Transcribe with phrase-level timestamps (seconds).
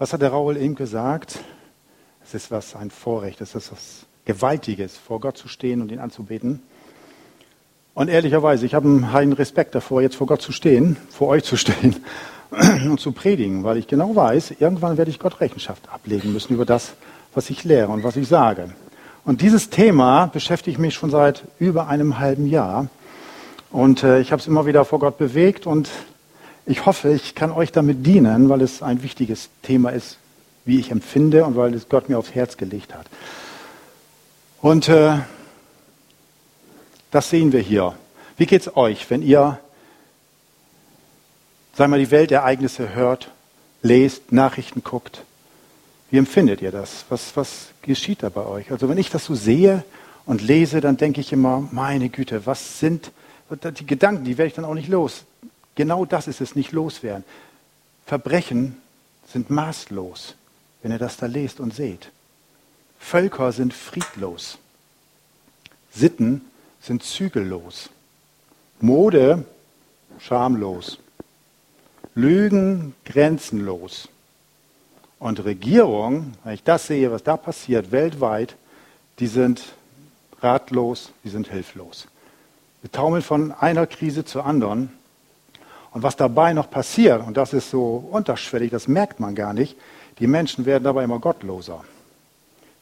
[0.00, 1.40] Was hat der Raul eben gesagt?
[2.22, 5.98] Es ist was, ein Vorrecht, es ist was Gewaltiges, vor Gott zu stehen und ihn
[5.98, 6.62] anzubeten.
[7.94, 11.56] Und ehrlicherweise, ich habe einen Respekt davor, jetzt vor Gott zu stehen, vor euch zu
[11.56, 11.96] stehen
[12.88, 16.64] und zu predigen, weil ich genau weiß, irgendwann werde ich Gott Rechenschaft ablegen müssen über
[16.64, 16.92] das,
[17.34, 18.70] was ich lehre und was ich sage.
[19.24, 22.86] Und dieses Thema beschäftigt mich schon seit über einem halben Jahr.
[23.72, 25.90] Und äh, ich habe es immer wieder vor Gott bewegt und
[26.68, 30.18] ich hoffe, ich kann euch damit dienen, weil es ein wichtiges Thema ist,
[30.66, 33.06] wie ich empfinde und weil es Gott mir aufs Herz gelegt hat.
[34.60, 35.18] Und äh,
[37.10, 37.94] das sehen wir hier.
[38.36, 39.58] Wie geht es euch, wenn ihr,
[41.74, 43.30] sagen wir, die Weltereignisse hört,
[43.80, 45.24] lest, Nachrichten guckt?
[46.10, 47.06] Wie empfindet ihr das?
[47.08, 48.70] Was, was geschieht da bei euch?
[48.70, 49.84] Also wenn ich das so sehe
[50.26, 53.10] und lese, dann denke ich immer, meine Güte, was sind
[53.78, 55.24] die Gedanken, die werde ich dann auch nicht los.
[55.78, 57.24] Genau das ist es, nicht loswerden.
[58.04, 58.82] Verbrechen
[59.32, 60.34] sind maßlos,
[60.82, 62.10] wenn ihr das da lest und seht.
[62.98, 64.58] Völker sind friedlos.
[65.94, 66.40] Sitten
[66.80, 67.90] sind zügellos.
[68.80, 69.44] Mode
[70.18, 70.98] schamlos.
[72.16, 74.08] Lügen grenzenlos.
[75.20, 78.56] Und Regierungen, wenn ich das sehe, was da passiert weltweit,
[79.20, 79.62] die sind
[80.40, 82.08] ratlos, die sind hilflos.
[82.82, 84.97] Wir taumeln von einer Krise zur anderen.
[85.92, 89.76] Und was dabei noch passiert, und das ist so unterschwellig, das merkt man gar nicht,
[90.18, 91.84] die Menschen werden dabei immer gottloser.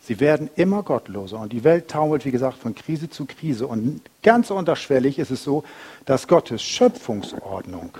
[0.00, 1.40] Sie werden immer gottloser.
[1.40, 3.66] Und die Welt taumelt, wie gesagt, von Krise zu Krise.
[3.66, 5.64] Und ganz unterschwellig ist es so,
[6.04, 7.90] dass Gottes Schöpfungsordnung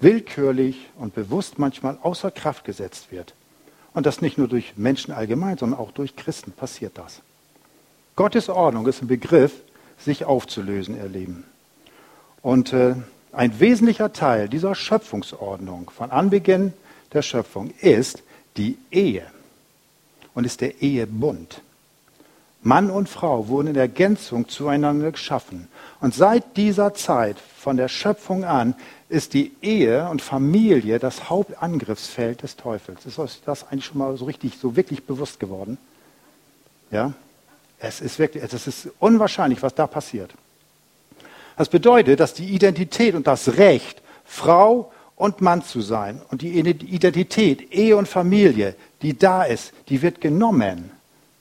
[0.00, 3.34] willkürlich und bewusst manchmal außer Kraft gesetzt wird.
[3.92, 7.20] Und das nicht nur durch Menschen allgemein, sondern auch durch Christen passiert das.
[8.16, 9.52] Gottes Ordnung ist ein Begriff,
[9.98, 11.44] sich aufzulösen erleben.
[12.42, 12.94] Und äh,
[13.32, 16.72] ein wesentlicher Teil dieser Schöpfungsordnung von Anbeginn
[17.12, 18.22] der Schöpfung ist
[18.56, 19.26] die Ehe
[20.34, 21.62] und ist der Ehebund.
[22.62, 25.68] Mann und Frau wurden in Ergänzung zueinander geschaffen.
[26.00, 28.74] Und seit dieser Zeit, von der Schöpfung an,
[29.08, 33.06] ist die Ehe und Familie das Hauptangriffsfeld des Teufels.
[33.06, 35.78] Ist euch das eigentlich schon mal so richtig, so wirklich bewusst geworden?
[36.90, 37.12] Ja?
[37.78, 40.34] Es ist wirklich, es ist unwahrscheinlich, was da passiert.
[41.58, 46.56] Das bedeutet, dass die Identität und das Recht, Frau und Mann zu sein und die
[46.56, 50.92] Identität, Ehe und Familie, die da ist, die wird genommen.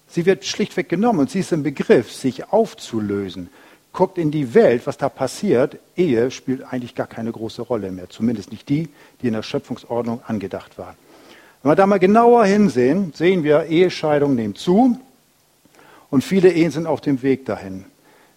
[0.07, 3.49] Sie wird schlichtweg genommen und sie ist im Begriff, sich aufzulösen.
[3.93, 5.77] Guckt in die Welt, was da passiert.
[5.95, 8.89] Ehe spielt eigentlich gar keine große Rolle mehr, zumindest nicht die,
[9.21, 10.95] die in der Schöpfungsordnung angedacht war.
[11.61, 14.99] Wenn wir da mal genauer hinsehen, sehen wir, Ehescheidungen nehmen zu
[16.09, 17.85] und viele Ehen sind auf dem Weg dahin.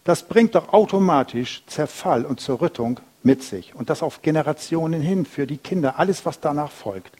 [0.04, 5.46] Das bringt doch automatisch Zerfall und Zerrüttung mit sich und das auf Generationen hin für
[5.46, 7.12] die Kinder, alles was danach folgt.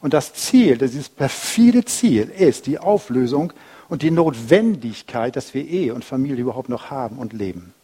[0.00, 3.52] Und das Ziel, dieses perfide Ziel ist die Auflösung
[3.88, 7.74] und die Notwendigkeit, dass wir Ehe und Familie überhaupt noch haben und leben.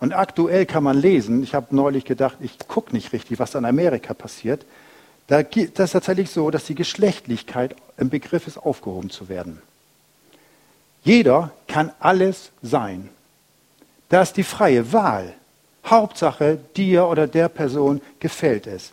[0.00, 3.64] Und aktuell kann man lesen, ich habe neulich gedacht, ich gucke nicht richtig, was in
[3.64, 4.66] Amerika passiert.
[5.28, 9.62] Da ist es tatsächlich so, dass die Geschlechtlichkeit im Begriff ist, aufgehoben zu werden.
[11.04, 13.08] Jeder kann alles sein.
[14.08, 15.34] Da ist die freie Wahl.
[15.84, 18.92] Hauptsache, dir oder der Person gefällt es.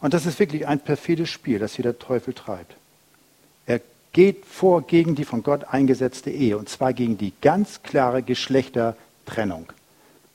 [0.00, 2.76] Und das ist wirklich ein perfides Spiel, das hier der Teufel treibt.
[3.66, 3.80] Er
[4.12, 9.72] geht vor gegen die von Gott eingesetzte Ehe, und zwar gegen die ganz klare Geschlechtertrennung.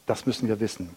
[0.06, 0.90] Das müssen wir wissen.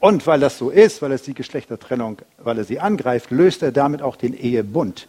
[0.00, 3.72] Und weil das so ist, weil es die Geschlechtertrennung, weil er sie angreift, löst er
[3.72, 5.08] damit auch den Ehebund,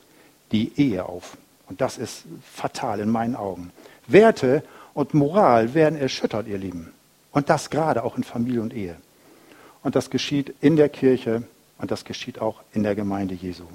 [0.52, 1.36] die Ehe auf.
[1.68, 2.24] Und das ist
[2.54, 3.72] fatal in meinen Augen.
[4.08, 6.92] Werte und Moral werden erschüttert, ihr Lieben.
[7.32, 8.96] Und das gerade auch in Familie und Ehe.
[9.84, 11.44] Und das geschieht in der Kirche
[11.78, 13.66] und das geschieht auch in der Gemeinde Jesu.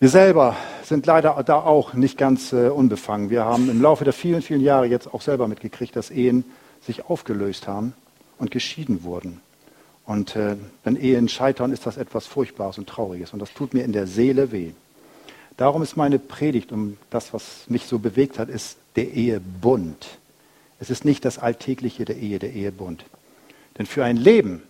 [0.00, 3.30] Wir selber sind leider da auch nicht ganz äh, unbefangen.
[3.30, 6.44] Wir haben im Laufe der vielen, vielen Jahre jetzt auch selber mitgekriegt, dass Ehen
[6.86, 7.94] sich aufgelöst haben
[8.38, 9.40] und geschieden wurden.
[10.06, 13.32] Und äh, wenn Ehen scheitern, ist das etwas Furchtbares und Trauriges.
[13.32, 14.70] Und das tut mir in der Seele weh.
[15.58, 20.06] Darum ist meine Predigt um das, was mich so bewegt hat, ist der Ehebund.
[20.78, 23.04] Es ist nicht das Alltägliche der Ehe, der Ehebund.
[23.76, 24.62] Denn für ein Leben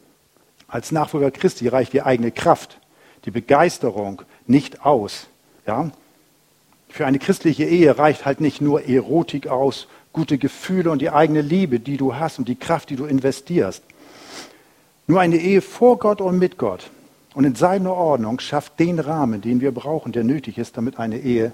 [0.67, 2.79] als Nachfolger Christi reicht die eigene Kraft,
[3.27, 5.27] die Begeisterung nicht aus.
[5.67, 5.91] Ja?
[6.89, 11.43] Für eine christliche Ehe reicht halt nicht nur Erotik aus, gute Gefühle und die eigene
[11.43, 13.83] Liebe, die du hast und die Kraft, die du investierst.
[15.07, 16.91] Nur eine Ehe vor Gott und mit Gott
[17.39, 21.21] und in seiner Ordnung schafft den Rahmen, den wir brauchen, der nötig ist, damit eine
[21.21, 21.53] Ehe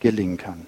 [0.00, 0.64] gelingen kann.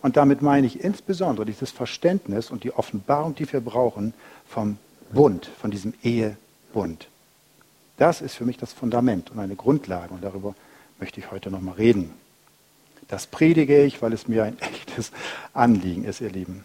[0.00, 4.14] Und damit meine ich insbesondere dieses Verständnis und die Offenbarung, die wir brauchen
[4.48, 4.78] vom
[5.12, 7.08] Bund, von diesem Ehebund.
[7.98, 10.54] Das ist für mich das Fundament und eine Grundlage und darüber
[10.98, 12.10] möchte ich heute nochmal reden.
[13.08, 15.12] Das predige ich, weil es mir ein echtes
[15.52, 16.64] Anliegen ist, ihr Lieben.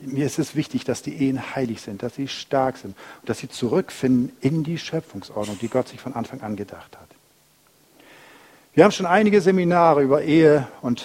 [0.00, 3.38] Mir ist es wichtig, dass die Ehen heilig sind, dass sie stark sind und dass
[3.38, 7.08] sie zurückfinden in die Schöpfungsordnung, die Gott sich von Anfang an gedacht hat.
[8.74, 11.04] Wir haben schon einige Seminare über Ehe und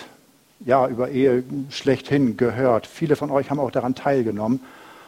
[0.65, 2.87] ja, über Ehe schlechthin gehört.
[2.87, 4.59] Viele von euch haben auch daran teilgenommen.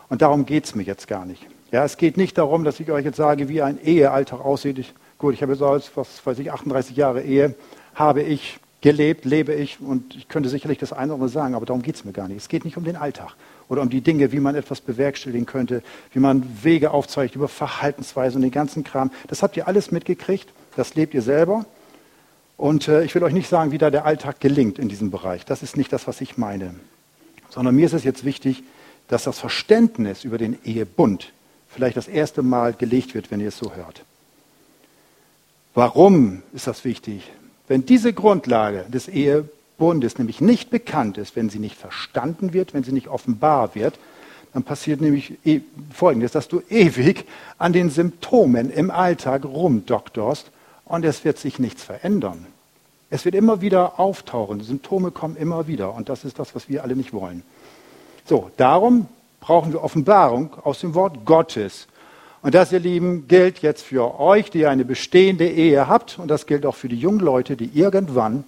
[0.10, 1.46] Und darum geht es mir jetzt gar nicht.
[1.72, 4.78] Ja, es geht nicht darum, dass ich euch jetzt sage, wie ein Ehealltag aussieht.
[4.78, 7.56] Ich, gut, ich habe jetzt als, was weiß ich, 38 Jahre Ehe,
[7.96, 11.66] habe ich gelebt, lebe ich und ich könnte sicherlich das eine oder andere sagen, aber
[11.66, 12.38] darum geht es mir gar nicht.
[12.38, 13.36] Es geht nicht um den Alltag
[13.72, 15.82] oder um die Dinge, wie man etwas bewerkstelligen könnte,
[16.12, 19.12] wie man Wege aufzeigt über Verhaltensweisen und den ganzen Kram.
[19.30, 21.66] Das habt ihr alles mitgekriegt, das lebt ihr selber.
[22.58, 25.46] Und äh, ich will euch nicht sagen, wie da der Alltag gelingt in diesem Bereich.
[25.46, 26.76] Das ist nicht das, was ich meine.
[27.50, 28.62] Sondern mir ist es jetzt wichtig,
[29.08, 31.32] dass das Verständnis über den Ehebund
[31.70, 34.04] vielleicht das erste Mal gelegt wird, wenn ihr es so hört.
[35.76, 37.32] Warum ist das wichtig?
[37.70, 42.84] Wenn diese Grundlage des Ehebundes nämlich nicht bekannt ist, wenn sie nicht verstanden wird, wenn
[42.84, 43.98] sie nicht offenbar wird,
[44.54, 45.62] dann passiert nämlich e,
[45.94, 47.26] Folgendes, dass du ewig
[47.58, 50.52] an den Symptomen im Alltag rumdoktorst
[50.86, 52.46] und es wird sich nichts verändern.
[53.10, 56.84] Es wird immer wieder auftauchen, Symptome kommen immer wieder und das ist das, was wir
[56.84, 57.44] alle nicht wollen.
[58.26, 59.08] So, darum
[59.40, 61.88] brauchen wir Offenbarung aus dem Wort Gottes.
[62.42, 66.46] Und das, ihr Lieben, gilt jetzt für euch, die eine bestehende Ehe habt und das
[66.46, 68.46] gilt auch für die jungen Leute, die irgendwann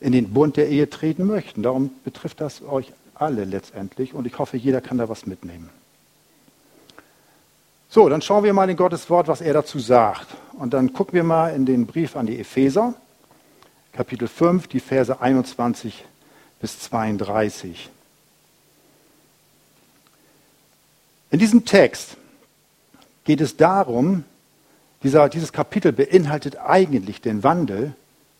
[0.00, 1.62] in den Bund der Ehe treten möchten.
[1.62, 5.68] Darum betrifft das euch alle letztendlich und ich hoffe, jeder kann da was mitnehmen.
[7.90, 10.28] So, dann schauen wir mal in Gottes Wort, was er dazu sagt.
[10.52, 12.94] Und dann gucken wir mal in den Brief an die Epheser,
[13.92, 16.04] Kapitel 5, die Verse 21
[16.60, 17.90] bis 32.
[21.32, 22.16] In diesem Text
[23.24, 24.24] geht es darum,
[25.02, 27.94] dieser, dieses Kapitel beinhaltet eigentlich den Wandel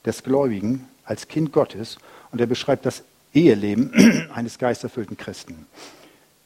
[0.05, 1.99] des Gläubigen als Kind Gottes
[2.33, 3.03] und er beschreibt das
[3.33, 5.67] Eheleben eines geisterfüllten Christen.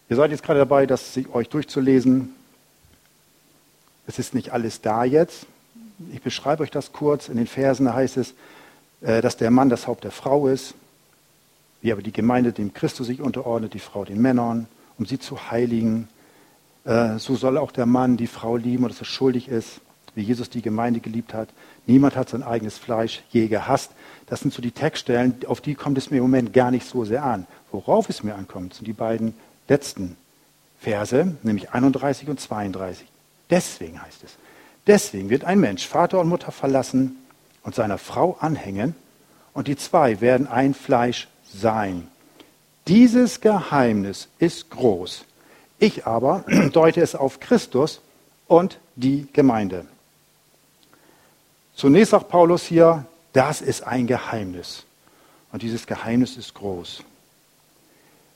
[0.08, 2.34] Ihr seid jetzt gerade dabei, das euch durchzulesen.
[4.06, 5.46] Es ist nicht alles da jetzt.
[6.12, 7.28] Ich beschreibe euch das kurz.
[7.28, 8.34] In den Versen heißt es,
[9.00, 10.74] äh, dass der Mann das Haupt der Frau ist,
[11.80, 14.66] wie aber die Gemeinde dem Christus sich unterordnet, die Frau den Männern,
[14.98, 16.08] um sie zu heiligen.
[16.84, 19.80] Äh, so soll auch der Mann die Frau lieben und dass er schuldig ist,
[20.14, 21.48] wie Jesus die Gemeinde geliebt hat.
[21.86, 23.92] Niemand hat sein eigenes Fleisch je gehasst.
[24.26, 27.05] Das sind so die Textstellen, auf die kommt es mir im Moment gar nicht so
[27.05, 27.47] sehr an.
[27.73, 29.35] Worauf es mir ankommt, sind die beiden
[29.69, 30.17] letzten
[30.79, 33.06] Verse, nämlich 31 und 32.
[33.50, 34.37] Deswegen heißt es,
[34.87, 37.17] deswegen wird ein Mensch Vater und Mutter verlassen
[37.62, 38.94] und seiner Frau anhängen
[39.53, 42.09] und die zwei werden ein Fleisch sein.
[42.88, 45.25] Dieses Geheimnis ist groß.
[45.79, 48.00] Ich aber deute es auf Christus
[48.47, 49.87] und die Gemeinde.
[51.75, 54.84] Zunächst sagt Paulus hier, das ist ein Geheimnis.
[55.52, 57.02] Und dieses Geheimnis ist groß.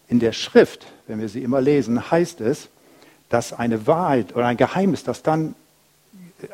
[0.09, 2.69] In der Schrift, wenn wir sie immer lesen, heißt es,
[3.31, 5.55] dass eine Wahrheit oder ein Geheimnis, das dann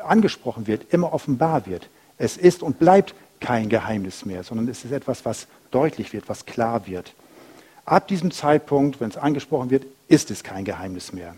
[0.03, 1.89] angesprochen wird, immer offenbar wird.
[2.17, 6.45] Es ist und bleibt kein Geheimnis mehr, sondern es ist etwas, was deutlich wird, was
[6.45, 7.13] klar wird.
[7.85, 11.35] Ab diesem Zeitpunkt, wenn es angesprochen wird, ist es kein Geheimnis mehr.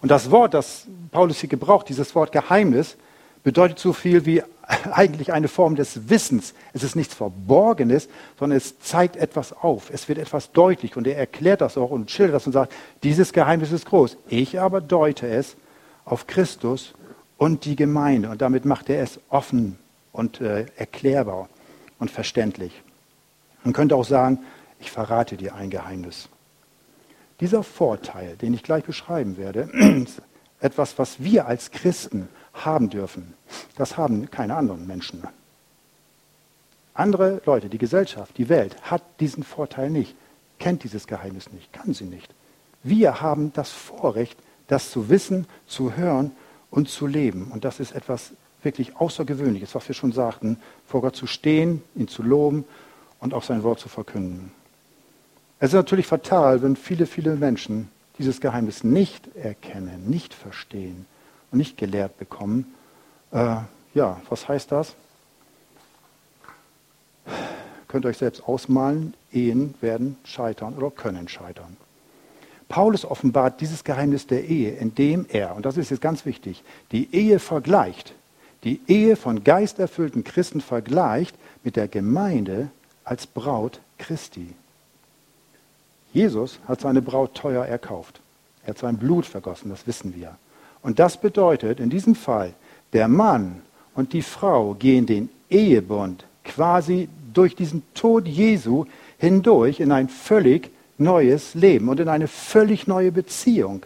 [0.00, 2.96] Und das Wort, das Paulus hier gebraucht, dieses Wort Geheimnis,
[3.44, 4.42] bedeutet so viel wie
[4.92, 6.54] eigentlich eine Form des Wissens.
[6.72, 9.90] Es ist nichts Verborgenes, sondern es zeigt etwas auf.
[9.90, 13.32] Es wird etwas deutlich und er erklärt das auch und schildert das und sagt, dieses
[13.32, 14.16] Geheimnis ist groß.
[14.28, 15.56] Ich aber deute es
[16.04, 16.94] auf Christus
[17.36, 19.78] und die Gemeinde und damit macht er es offen
[20.12, 21.48] und äh, erklärbar
[21.98, 22.82] und verständlich.
[23.64, 24.40] Man könnte auch sagen,
[24.80, 26.28] ich verrate dir ein Geheimnis.
[27.40, 29.62] Dieser Vorteil, den ich gleich beschreiben werde,
[30.04, 30.22] ist
[30.60, 33.34] etwas, was wir als Christen haben dürfen.
[33.76, 35.22] Das haben keine anderen Menschen.
[36.94, 40.14] Andere Leute, die Gesellschaft, die Welt hat diesen Vorteil nicht,
[40.58, 42.32] kennt dieses Geheimnis nicht, kann sie nicht.
[42.82, 46.32] Wir haben das Vorrecht, das zu wissen, zu hören
[46.70, 47.50] und zu leben.
[47.50, 48.32] Und das ist etwas
[48.62, 52.64] wirklich Außergewöhnliches, was wir schon sagten, vor Gott zu stehen, ihn zu loben
[53.20, 54.52] und auch sein Wort zu verkünden.
[55.58, 61.06] Es ist natürlich fatal, wenn viele, viele Menschen dieses Geheimnis nicht erkennen, nicht verstehen
[61.52, 62.74] und nicht gelehrt bekommen.
[63.30, 63.56] Äh,
[63.94, 64.94] ja, was heißt das?
[67.88, 71.76] Könnt ihr euch selbst ausmalen, Ehen werden scheitern oder können scheitern.
[72.68, 77.14] Paulus offenbart dieses Geheimnis der Ehe, indem er, und das ist jetzt ganz wichtig, die
[77.14, 78.14] Ehe vergleicht,
[78.64, 82.70] die Ehe von geisterfüllten Christen vergleicht mit der Gemeinde
[83.04, 84.54] als Braut Christi.
[86.14, 88.20] Jesus hat seine Braut teuer erkauft.
[88.62, 90.36] Er hat sein Blut vergossen, das wissen wir.
[90.82, 92.54] Und das bedeutet in diesem Fall,
[92.92, 93.62] der Mann
[93.94, 98.84] und die Frau gehen den Ehebund quasi durch diesen Tod Jesu
[99.18, 103.84] hindurch in ein völlig neues Leben und in eine völlig neue Beziehung.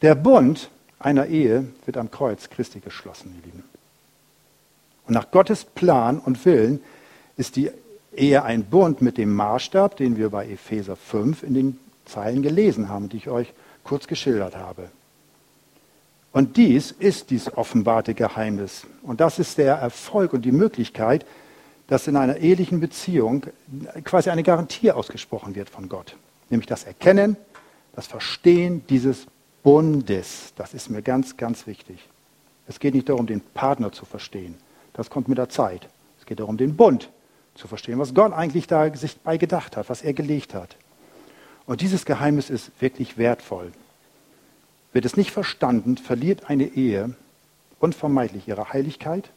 [0.00, 3.64] Der Bund einer Ehe wird am Kreuz Christi geschlossen, ihr Lieben.
[5.06, 6.80] Und nach Gottes Plan und Willen
[7.36, 7.70] ist die
[8.14, 12.88] Ehe ein Bund mit dem Maßstab, den wir bei Epheser 5 in den Zeilen gelesen
[12.88, 13.52] haben, die ich euch
[13.84, 14.90] kurz geschildert habe.
[16.32, 18.86] Und dies ist dies offenbarte Geheimnis.
[19.02, 21.26] Und das ist der Erfolg und die Möglichkeit,
[21.88, 23.46] dass in einer ehelichen Beziehung
[24.04, 26.16] quasi eine Garantie ausgesprochen wird von Gott.
[26.48, 27.36] Nämlich das Erkennen,
[27.94, 29.26] das Verstehen dieses
[29.62, 30.54] Bundes.
[30.56, 32.08] Das ist mir ganz, ganz wichtig.
[32.66, 34.54] Es geht nicht darum, den Partner zu verstehen.
[34.94, 35.88] Das kommt mit der Zeit.
[36.18, 37.10] Es geht darum, den Bund
[37.54, 40.76] zu verstehen, was Gott eigentlich da sich bei gedacht hat, was er gelegt hat.
[41.66, 43.72] Und dieses Geheimnis ist wirklich wertvoll.
[44.92, 47.14] Wird es nicht verstanden, verliert eine Ehe
[47.82, 49.30] unvermeidlich ihre Heiligkeit,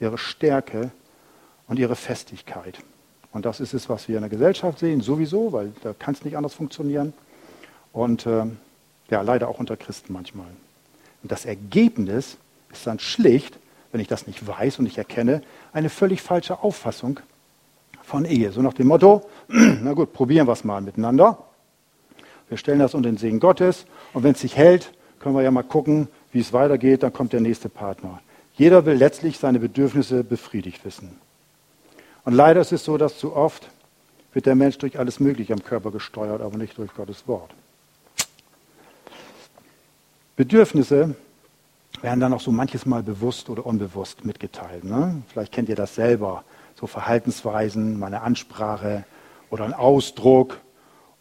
[0.00, 0.90] ihre Stärke
[1.66, 2.78] und ihre Festigkeit.
[3.32, 6.24] Und das ist es, was wir in der Gesellschaft sehen, sowieso, weil da kann es
[6.24, 7.12] nicht anders funktionieren.
[7.92, 8.44] Und äh,
[9.10, 10.48] ja, leider auch unter Christen manchmal.
[11.22, 12.36] Und das Ergebnis
[12.72, 13.58] ist dann schlicht,
[13.92, 17.20] wenn ich das nicht weiß und nicht erkenne, eine völlig falsche Auffassung
[18.02, 18.52] von Ehe.
[18.52, 21.38] So nach dem Motto, na gut, probieren wir es mal miteinander.
[22.48, 24.92] Wir stellen das unter den Segen Gottes und wenn es sich hält,
[25.26, 28.20] können wir ja mal gucken, wie es weitergeht, dann kommt der nächste Partner.
[28.54, 31.18] Jeder will letztlich seine Bedürfnisse befriedigt wissen.
[32.24, 33.68] Und leider ist es so, dass zu oft
[34.34, 37.50] wird der Mensch durch alles Mögliche am Körper gesteuert, aber nicht durch Gottes Wort.
[40.36, 41.16] Bedürfnisse
[42.02, 44.84] werden dann auch so manches Mal bewusst oder unbewusst mitgeteilt.
[44.84, 45.24] Ne?
[45.26, 46.44] Vielleicht kennt ihr das selber,
[46.76, 49.04] so Verhaltensweisen, meine Ansprache
[49.50, 50.60] oder ein Ausdruck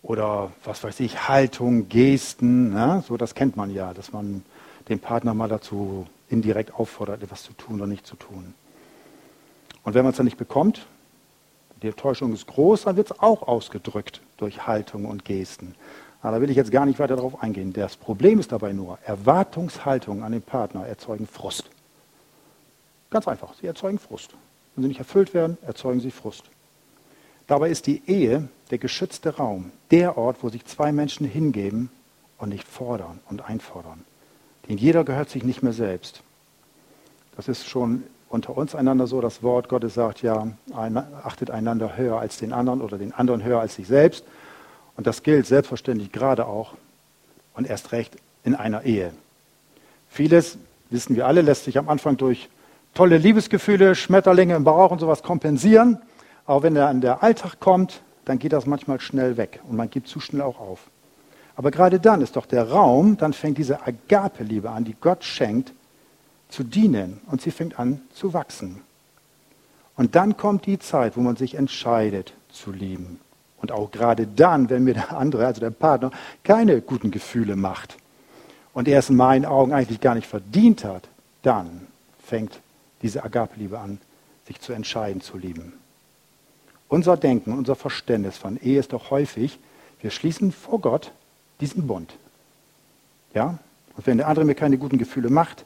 [0.06, 2.70] oder was weiß ich, Haltung, Gesten.
[2.74, 3.04] Ne?
[3.08, 4.44] So, das kennt man ja, dass man
[4.88, 8.54] den Partner mal dazu indirekt auffordert, etwas zu tun oder nicht zu tun.
[9.84, 10.86] Und wenn man es dann nicht bekommt,
[11.82, 15.74] die Enttäuschung ist groß, dann wird es auch ausgedrückt durch Haltung und Gesten.
[16.22, 17.74] Aber da will ich jetzt gar nicht weiter darauf eingehen.
[17.74, 21.70] Das Problem ist dabei nur, Erwartungshaltungen an den Partner erzeugen Frust.
[23.10, 24.36] Ganz einfach, sie erzeugen Frust.
[24.76, 26.44] Wenn sie nicht erfüllt werden, erzeugen sie Frust.
[27.48, 31.90] Dabei ist die Ehe der geschützte Raum, der Ort, wo sich zwei Menschen hingeben
[32.38, 34.04] und nicht fordern und einfordern.
[34.68, 36.22] Denn jeder gehört sich nicht mehr selbst.
[37.36, 40.48] Das ist schon unter uns einander so, das Wort Gottes sagt ja,
[41.24, 44.26] achtet einander höher als den anderen oder den anderen höher als sich selbst.
[44.98, 46.74] Und das gilt selbstverständlich gerade auch
[47.54, 49.14] und erst recht in einer Ehe.
[50.10, 50.58] Vieles,
[50.90, 52.50] wissen wir alle, lässt sich am Anfang durch
[52.94, 56.00] tolle Liebesgefühle, Schmetterlinge im Bauch und sowas kompensieren.
[56.46, 60.08] Aber wenn dann der Alltag kommt, dann geht das manchmal schnell weg und man gibt
[60.08, 60.80] zu schnell auch auf.
[61.56, 65.74] Aber gerade dann ist doch der Raum, dann fängt diese Agape-Liebe an, die Gott schenkt,
[66.50, 68.82] zu dienen und sie fängt an zu wachsen.
[69.96, 73.20] Und dann kommt die Zeit, wo man sich entscheidet zu lieben.
[73.62, 76.12] Und auch gerade dann, wenn mir der andere, also der Partner,
[76.44, 77.98] keine guten Gefühle macht
[78.74, 81.08] und er es in meinen Augen eigentlich gar nicht verdient hat,
[81.42, 81.88] dann
[82.24, 82.60] fängt
[83.02, 84.00] diese Agape-Liebe an,
[84.46, 85.74] sich zu entscheiden zu lieben.
[86.88, 89.60] Unser Denken, unser Verständnis von Ehe ist doch häufig,
[90.02, 91.12] wir schließen vor Gott
[91.60, 92.14] diesen Bund.
[93.34, 93.58] Ja?
[93.98, 95.66] Und wenn der andere mir keine guten Gefühle macht,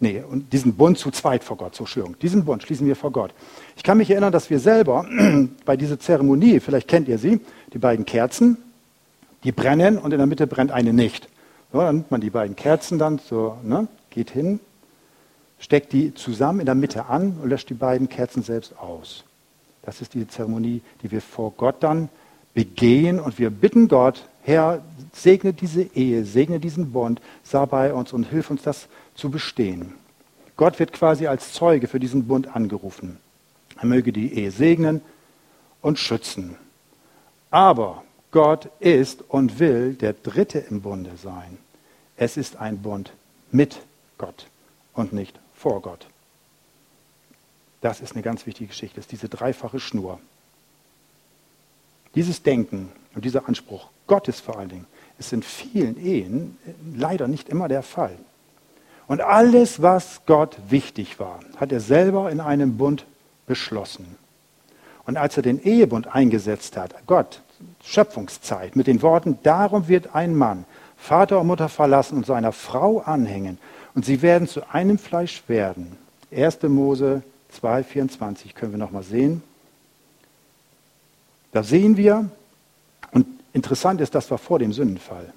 [0.00, 3.12] nee, und diesen Bund zu zweit vor Gott, so Entschuldigung, diesen Bund schließen wir vor
[3.12, 3.32] Gott.
[3.76, 5.06] Ich kann mich erinnern, dass wir selber
[5.64, 7.40] bei dieser Zeremonie, vielleicht kennt ihr sie,
[7.72, 8.58] die beiden Kerzen,
[9.44, 11.28] die brennen und in der Mitte brennt eine nicht.
[11.72, 14.60] So, dann nimmt man die beiden Kerzen dann so, ne, geht hin,
[15.58, 19.24] steckt die zusammen in der Mitte an und löscht die beiden Kerzen selbst aus.
[19.82, 22.08] Das ist die Zeremonie, die wir vor Gott dann
[22.54, 28.12] begehen und wir bitten Gott, Herr, segne diese Ehe, segne diesen Bund, sei bei uns
[28.12, 29.94] und hilf uns das zu bestehen.
[30.56, 33.18] Gott wird quasi als Zeuge für diesen Bund angerufen.
[33.80, 35.00] Er möge die Ehe segnen
[35.80, 36.56] und schützen.
[37.50, 41.58] Aber Gott ist und will der Dritte im Bunde sein.
[42.16, 43.12] Es ist ein Bund
[43.50, 43.80] mit
[44.18, 44.46] Gott
[44.94, 46.06] und nicht vor Gott.
[47.82, 50.18] Das ist eine ganz wichtige Geschichte, ist diese dreifache Schnur.
[52.14, 54.86] Dieses Denken und dieser Anspruch Gottes vor allen Dingen
[55.18, 56.56] ist in vielen Ehen
[56.96, 58.16] leider nicht immer der Fall.
[59.08, 63.04] Und alles, was Gott wichtig war, hat er selber in einem Bund
[63.46, 64.16] beschlossen.
[65.04, 67.42] Und als er den Ehebund eingesetzt hat, Gott,
[67.82, 70.64] Schöpfungszeit, mit den Worten, darum wird ein Mann
[70.96, 73.58] Vater und Mutter verlassen und seiner Frau anhängen,
[73.94, 75.98] und sie werden zu einem Fleisch werden.
[76.30, 76.62] 1.
[76.62, 77.22] Mose
[77.60, 79.42] 2,24 können wir nochmal sehen.
[81.52, 82.30] Da sehen wir,
[83.12, 85.32] und interessant ist, das war vor dem Sündenfall.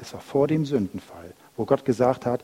[0.00, 2.42] Es war vor dem Sündenfall, wo Gott gesagt hat,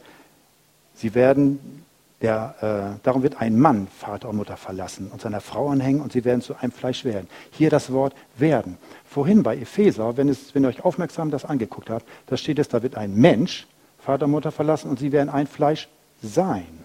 [0.95, 1.85] sie werden
[2.23, 6.13] Der, äh, darum wird ein Mann Vater und Mutter verlassen und seiner Frau anhängen und
[6.13, 7.29] sie werden zu einem Fleisch werden.
[7.51, 8.79] Hier das Wort werden.
[9.05, 12.69] Vorhin bei Epheser, wenn, es, wenn ihr euch aufmerksam das angeguckt habt, da steht es,
[12.69, 13.67] da wird ein Mensch
[13.99, 15.89] Vater und Mutter verlassen und sie werden ein Fleisch
[16.23, 16.84] sein.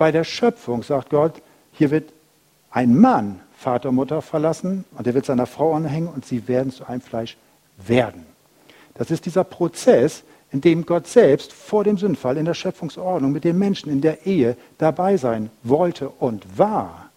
[0.00, 1.42] Bei der Schöpfung sagt Gott,
[1.72, 2.10] hier wird
[2.70, 6.72] ein Mann Vater und Mutter verlassen und er wird seiner Frau anhängen und sie werden
[6.72, 7.36] zu einem Fleisch
[7.86, 8.24] werden.
[8.94, 13.44] Das ist dieser Prozess, in dem Gott selbst vor dem Sündfall in der Schöpfungsordnung mit
[13.44, 17.10] den Menschen in der Ehe dabei sein wollte und war.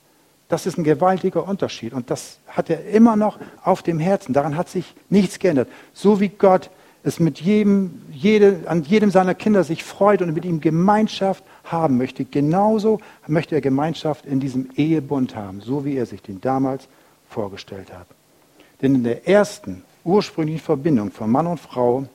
[0.50, 4.34] Das ist ein gewaltiger Unterschied und das hat er immer noch auf dem Herzen.
[4.34, 5.70] Daran hat sich nichts geändert.
[5.94, 6.70] So wie Gott
[7.04, 11.98] es mit jedem, jede, an jedem seiner Kinder sich freut und mit ihm Gemeinschaft haben
[11.98, 16.88] möchte, genauso möchte er Gemeinschaft in diesem Ehebund haben, so wie er sich den damals
[17.30, 18.08] vorgestellt hat.
[18.82, 22.06] Denn in der ersten ursprünglichen Verbindung von Mann und Frau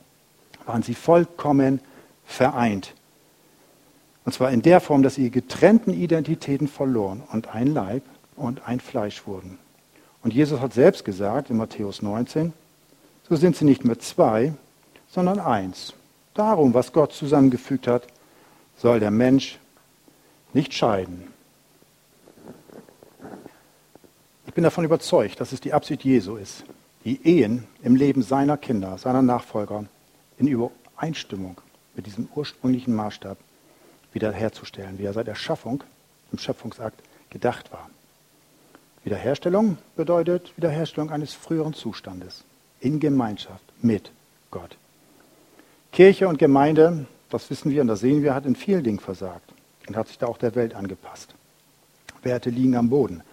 [0.67, 1.81] waren sie vollkommen
[2.25, 2.95] vereint.
[4.25, 8.03] Und zwar in der Form, dass sie getrennten Identitäten verloren und ein Leib
[8.37, 9.59] und ein Fleisch wurden.
[10.23, 12.53] Und Jesus hat selbst gesagt in Matthäus 19,
[13.29, 14.53] so sind sie nicht mehr zwei,
[15.11, 15.95] sondern eins.
[16.35, 18.07] Darum, was Gott zusammengefügt hat,
[18.77, 19.59] soll der Mensch
[20.53, 21.33] nicht scheiden.
[24.47, 26.65] Ich bin davon überzeugt, dass es die Absicht Jesu ist,
[27.05, 29.85] die Ehen im Leben seiner Kinder, seiner Nachfolger
[30.39, 31.61] in Übereinstimmung
[31.95, 33.39] mit diesem ursprünglichen Maßstab
[34.13, 35.85] wiederherzustellen, wie er seit der Schaffung
[36.33, 37.91] im Schöpfungsakt gedacht war.
[39.05, 42.45] Wiederherstellung bedeutet Wiederherstellung eines früheren Zustandes
[42.81, 44.11] in Gemeinschaft mit
[44.51, 44.77] Gott.
[45.99, 49.53] Kirche und Gemeinde, das wissen wir und das sehen wir, hat in vielen Dingen versagt
[49.89, 51.35] und hat sich da auch der Welt angepasst.
[52.23, 53.25] Werte liegen am Boden.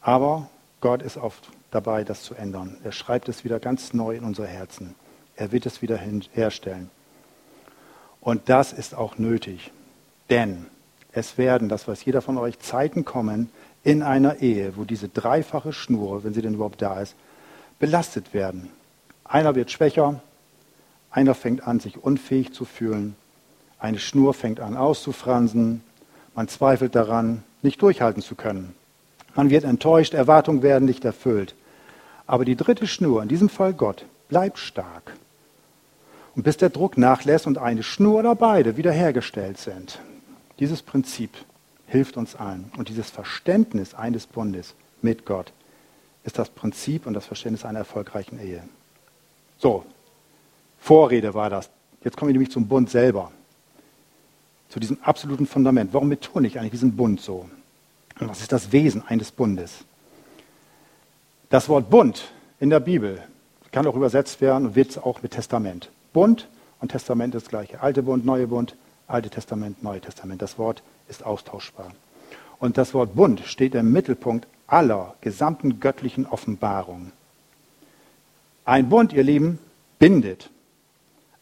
[0.00, 0.48] Aber
[0.80, 2.78] Gott ist oft dabei, das zu ändern.
[2.82, 4.94] Er schreibt es wieder ganz neu in unsere Herzen.
[5.36, 5.98] Er wird es wieder
[6.32, 6.88] herstellen.
[8.22, 9.70] Und das ist auch nötig.
[10.30, 10.64] Denn
[11.12, 13.50] es werden, das weiß jeder von euch, Zeiten kommen
[13.84, 17.16] in einer Ehe, wo diese dreifache Schnur, wenn sie denn überhaupt da ist,
[17.78, 18.70] belastet werden.
[19.24, 20.22] Einer wird schwächer,
[21.10, 23.16] einer fängt an, sich unfähig zu fühlen.
[23.78, 25.82] Eine Schnur fängt an auszufransen.
[26.34, 28.74] Man zweifelt daran, nicht durchhalten zu können.
[29.34, 31.54] Man wird enttäuscht, Erwartungen werden nicht erfüllt.
[32.26, 35.14] Aber die dritte Schnur, in diesem Fall Gott, bleibt stark.
[36.34, 40.00] Und bis der Druck nachlässt und eine Schnur oder beide wiederhergestellt sind.
[40.58, 41.30] Dieses Prinzip
[41.86, 42.70] hilft uns allen.
[42.76, 45.52] Und dieses Verständnis eines Bundes mit Gott
[46.24, 48.62] ist das Prinzip und das Verständnis einer erfolgreichen Ehe.
[49.58, 49.84] So,
[50.78, 51.70] Vorrede war das.
[52.04, 53.32] Jetzt kommen wir nämlich zum Bund selber.
[54.68, 55.92] Zu diesem absoluten Fundament.
[55.92, 57.48] Warum betone ich eigentlich diesen Bund so?
[58.20, 59.84] Und was ist das Wesen eines Bundes?
[61.50, 63.22] Das Wort Bund in der Bibel
[63.72, 65.90] kann auch übersetzt werden und wird auch mit Testament.
[66.12, 66.48] Bund
[66.80, 67.80] und Testament ist das gleiche.
[67.80, 68.74] Alte Bund, neue Bund,
[69.06, 70.42] Alte Testament, Neue Testament.
[70.42, 71.92] Das Wort ist austauschbar.
[72.58, 77.12] Und das Wort Bund steht im Mittelpunkt aller gesamten göttlichen Offenbarungen.
[78.64, 79.58] Ein Bund, ihr Lieben,
[79.98, 80.50] bindet.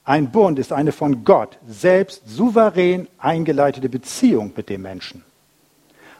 [0.08, 5.24] Ein Bund ist eine von Gott selbst souverän eingeleitete Beziehung mit dem Menschen.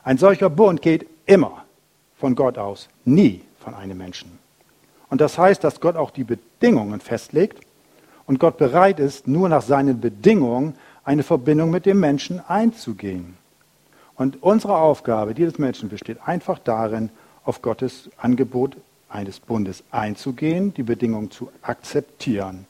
[0.03, 1.65] Ein solcher Bund geht immer
[2.19, 4.41] von Gott aus, nie von einem Menschen.
[5.09, 7.61] Und das heißt, dass Gott auch die Bedingungen festlegt
[8.27, 13.39] und Gott bereit ist, nur nach seinen Bedingungen eine Verbindung mit dem Menschen einzugehen.
[14.17, 17.11] Und unsere Aufgabe, die des Menschen, besteht einfach darin,
[17.45, 18.77] auf Gottes Angebot
[19.09, 22.67] eines Bundes einzugehen, die Bedingungen zu akzeptieren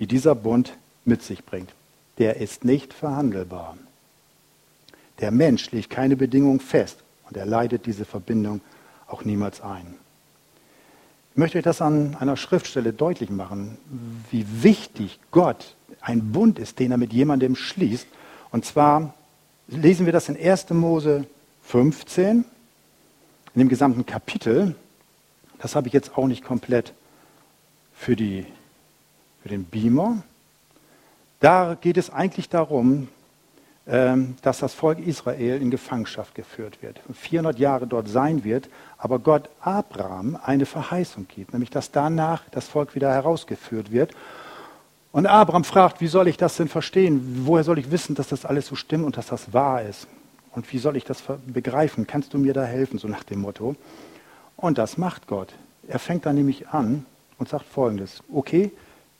[0.00, 1.70] die dieser Bund mit sich bringt.
[2.18, 3.76] Der ist nicht verhandelbar.
[5.20, 8.60] Der Mensch legt keine Bedingung fest und er leidet diese Verbindung
[9.06, 9.94] auch niemals ein.
[11.32, 13.78] Ich möchte euch das an einer Schriftstelle deutlich machen,
[14.30, 18.06] wie wichtig Gott ein Bund ist, den er mit jemandem schließt.
[18.50, 19.14] Und zwar
[19.68, 20.70] lesen wir das in 1.
[20.70, 21.26] Mose
[21.62, 22.44] 15,
[23.54, 24.74] in dem gesamten Kapitel.
[25.58, 26.94] Das habe ich jetzt auch nicht komplett
[27.94, 28.46] für die
[29.42, 30.22] für den Beamer.
[31.40, 33.08] Da geht es eigentlich darum,
[33.86, 39.18] ähm, dass das Volk Israel in Gefangenschaft geführt wird, 400 Jahre dort sein wird, aber
[39.18, 44.12] Gott Abraham eine Verheißung gibt, nämlich dass danach das Volk wieder herausgeführt wird.
[45.12, 47.42] Und Abraham fragt, wie soll ich das denn verstehen?
[47.46, 50.06] Woher soll ich wissen, dass das alles so stimmt und dass das wahr ist?
[50.52, 52.06] Und wie soll ich das begreifen?
[52.06, 52.98] Kannst du mir da helfen?
[52.98, 53.74] So nach dem Motto.
[54.56, 55.54] Und das macht Gott.
[55.88, 57.06] Er fängt dann nämlich an
[57.38, 58.22] und sagt folgendes.
[58.32, 58.70] Okay,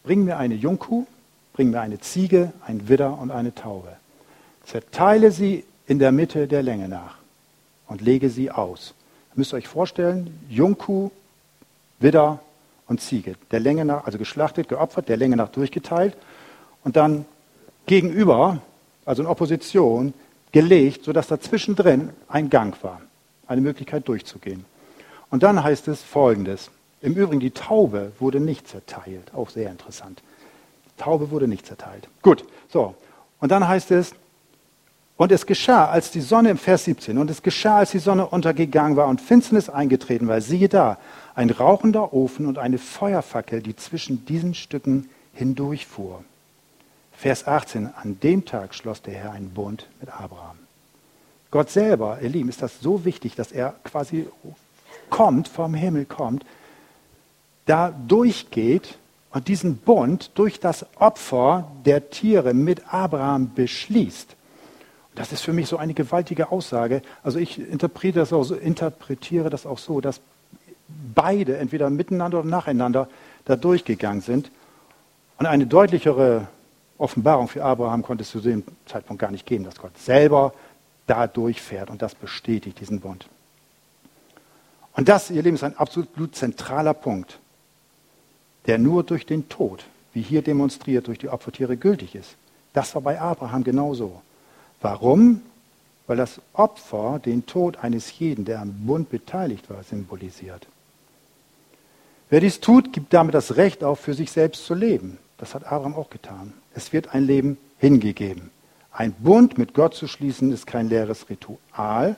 [0.03, 1.07] Bring mir eine Jungkuh,
[1.53, 3.97] bring mir eine Ziege, ein Widder und eine Taube.
[4.65, 7.17] Zerteile sie in der Mitte der Länge nach
[7.89, 8.95] und lege sie aus.
[9.33, 11.11] Ihr müsst euch vorstellen, Jungkuh,
[11.99, 12.41] Widder
[12.87, 13.35] und Ziege.
[13.51, 16.17] Der Länge nach, also geschlachtet, geopfert, der Länge nach durchgeteilt.
[16.83, 17.25] Und dann
[17.87, 18.63] gegenüber,
[19.05, 20.15] also in Opposition,
[20.53, 23.01] gelegt, sodass da zwischendrin ein Gang war,
[23.47, 24.65] eine Möglichkeit durchzugehen.
[25.31, 26.71] Und dann heißt es folgendes.
[27.03, 29.33] Im Übrigen, die Taube wurde nicht zerteilt.
[29.35, 30.23] Auch sehr interessant.
[30.87, 32.09] Die Taube wurde nicht zerteilt.
[32.23, 32.95] Gut, so.
[33.41, 34.13] Und dann heißt es,
[35.17, 38.27] und es geschah, als die Sonne im Vers 17, und es geschah, als die Sonne
[38.27, 40.99] untergegangen war und Finsternis eingetreten war, siehe da,
[41.35, 46.25] ein rauchender Ofen und eine Feuerfackel, die zwischen diesen Stücken hindurchfuhr.
[47.13, 50.57] Vers 18, an dem Tag schloss der Herr einen Bund mit Abraham.
[51.51, 54.27] Gott selber, ihr Lieben, ist das so wichtig, dass er quasi
[55.11, 56.47] kommt, vom Himmel kommt,
[57.71, 58.99] da durchgeht
[59.31, 64.35] und diesen Bund durch das Opfer der Tiere mit Abraham beschließt.
[65.15, 67.01] Das ist für mich so eine gewaltige Aussage.
[67.23, 70.21] Also ich interpretiere das auch so, interpretiere das auch so dass
[71.15, 73.09] beide entweder miteinander oder nacheinander
[73.45, 74.51] da durchgegangen sind.
[75.39, 76.49] Und eine deutlichere
[76.99, 80.55] Offenbarung für Abraham konnte es zu dem Zeitpunkt gar nicht geben, dass Gott selber
[81.07, 83.27] da durchfährt und das bestätigt, diesen Bund.
[84.97, 87.39] Und das, ihr Lieben, ist ein absolut zentraler Punkt,
[88.67, 92.37] der nur durch den Tod, wie hier demonstriert, durch die Opfertiere gültig ist.
[92.73, 94.21] Das war bei Abraham genauso.
[94.81, 95.43] Warum?
[96.07, 100.67] Weil das Opfer den Tod eines jeden, der am Bund beteiligt war, symbolisiert.
[102.29, 105.19] Wer dies tut, gibt damit das Recht auf, für sich selbst zu leben.
[105.39, 106.53] Das hat Abraham auch getan.
[106.75, 108.51] Es wird ein Leben hingegeben.
[108.93, 112.17] Ein Bund mit Gott zu schließen ist kein leeres Ritual,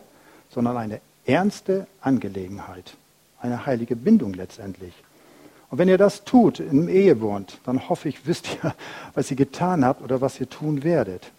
[0.51, 2.95] sondern eine ernste Angelegenheit,
[3.41, 4.93] eine heilige Bindung letztendlich.
[5.73, 8.75] Und wenn ihr das tut im Ehebund, dann hoffe ich, wisst ihr,
[9.15, 11.33] was ihr getan habt oder was ihr tun werdet.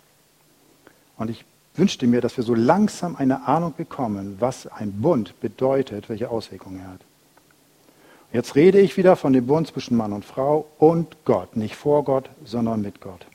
[1.20, 6.10] Und ich wünschte mir, dass wir so langsam eine Ahnung bekommen, was ein Bund bedeutet,
[6.10, 7.02] welche Auswirkungen er hat.
[8.32, 12.04] Jetzt rede ich wieder von dem Bund zwischen Mann und Frau und Gott, nicht vor
[12.04, 13.28] Gott, sondern mit Gott.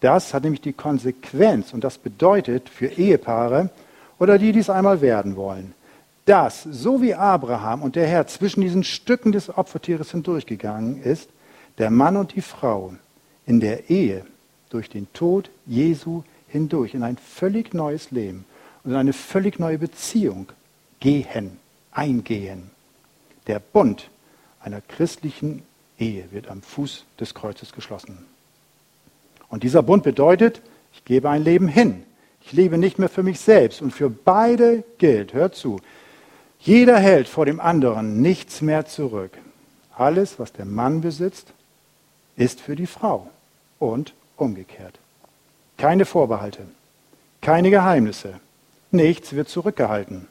[0.00, 3.70] Das hat nämlich die Konsequenz und das bedeutet für Ehepaare
[4.18, 5.72] oder die, die es einmal werden wollen,
[6.30, 11.28] dass, so wie Abraham und der Herr zwischen diesen Stücken des Opfertieres hindurchgegangen ist,
[11.78, 12.94] der Mann und die Frau
[13.46, 14.24] in der Ehe
[14.68, 18.44] durch den Tod Jesu hindurch in ein völlig neues Leben
[18.84, 20.52] und in eine völlig neue Beziehung
[21.00, 21.58] gehen,
[21.90, 22.70] eingehen.
[23.48, 24.08] Der Bund
[24.60, 25.64] einer christlichen
[25.98, 28.18] Ehe wird am Fuß des Kreuzes geschlossen.
[29.48, 30.62] Und dieser Bund bedeutet,
[30.92, 32.04] ich gebe ein Leben hin.
[32.44, 33.82] Ich lebe nicht mehr für mich selbst.
[33.82, 35.80] Und für beide gilt, hört zu,
[36.60, 39.32] jeder hält vor dem anderen nichts mehr zurück.
[39.96, 41.52] Alles, was der Mann besitzt,
[42.36, 43.30] ist für die Frau
[43.78, 44.98] und umgekehrt.
[45.76, 46.66] Keine Vorbehalte,
[47.40, 48.40] keine Geheimnisse,
[48.90, 50.26] nichts wird zurückgehalten.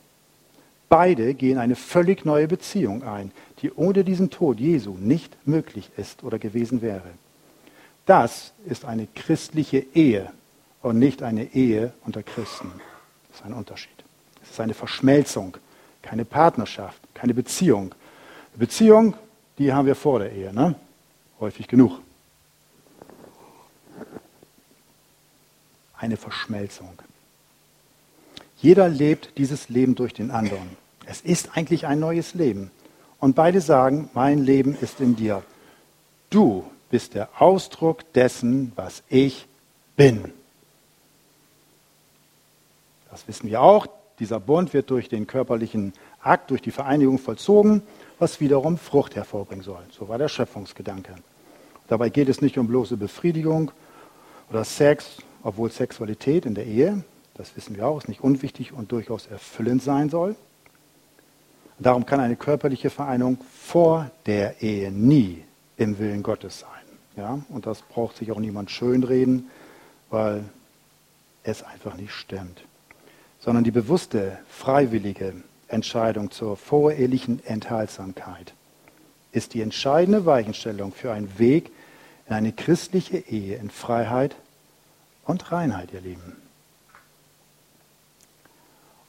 [0.88, 6.24] Beide gehen eine völlig neue Beziehung ein, die ohne diesen Tod Jesu nicht möglich ist
[6.24, 7.10] oder gewesen wäre.
[8.06, 10.32] Das ist eine christliche Ehe
[10.82, 12.72] und nicht eine Ehe unter Christen.
[13.30, 13.92] Das ist ein Unterschied.
[14.44, 15.58] Es ist eine Verschmelzung,
[16.02, 17.94] keine Partnerschaft, keine Beziehung.
[18.56, 19.16] Beziehung,
[19.58, 20.76] die haben wir vor der Ehe, ne?
[21.40, 22.00] häufig genug.
[25.98, 26.94] Eine Verschmelzung.
[28.58, 30.78] Jeder lebt dieses Leben durch den anderen.
[31.06, 32.72] Es ist eigentlich ein neues Leben.
[33.20, 35.44] Und beide sagen, mein Leben ist in dir.
[36.30, 39.48] Du bist der Ausdruck dessen, was ich
[39.96, 40.34] bin.
[43.12, 43.88] Das wissen wir auch.
[44.20, 47.82] Dieser Bund wird durch den körperlichen Akt, durch die Vereinigung vollzogen,
[48.20, 49.82] was wiederum Frucht hervorbringen soll.
[49.92, 51.16] So war der Schöpfungsgedanke.
[51.88, 53.72] Dabei geht es nicht um bloße Befriedigung
[54.50, 57.04] oder Sex, obwohl Sexualität in der Ehe
[57.40, 60.36] das wissen wir auch, ist nicht unwichtig und durchaus erfüllend sein soll.
[61.80, 65.46] Darum kann eine körperliche Vereinigung vor der Ehe nie
[65.78, 66.98] im Willen Gottes sein.
[67.16, 67.40] Ja?
[67.48, 69.50] Und das braucht sich auch niemand schönreden,
[70.10, 70.44] weil
[71.44, 72.62] es einfach nicht stimmt.
[73.40, 75.34] Sondern die bewusste, freiwillige
[75.68, 78.54] Entscheidung zur vorehelichen Enthaltsamkeit
[79.32, 81.72] ist die entscheidende Weichenstellung für einen Weg
[82.28, 84.36] in eine christliche Ehe in Freiheit
[85.26, 86.36] und Reinheit, ihr Lieben.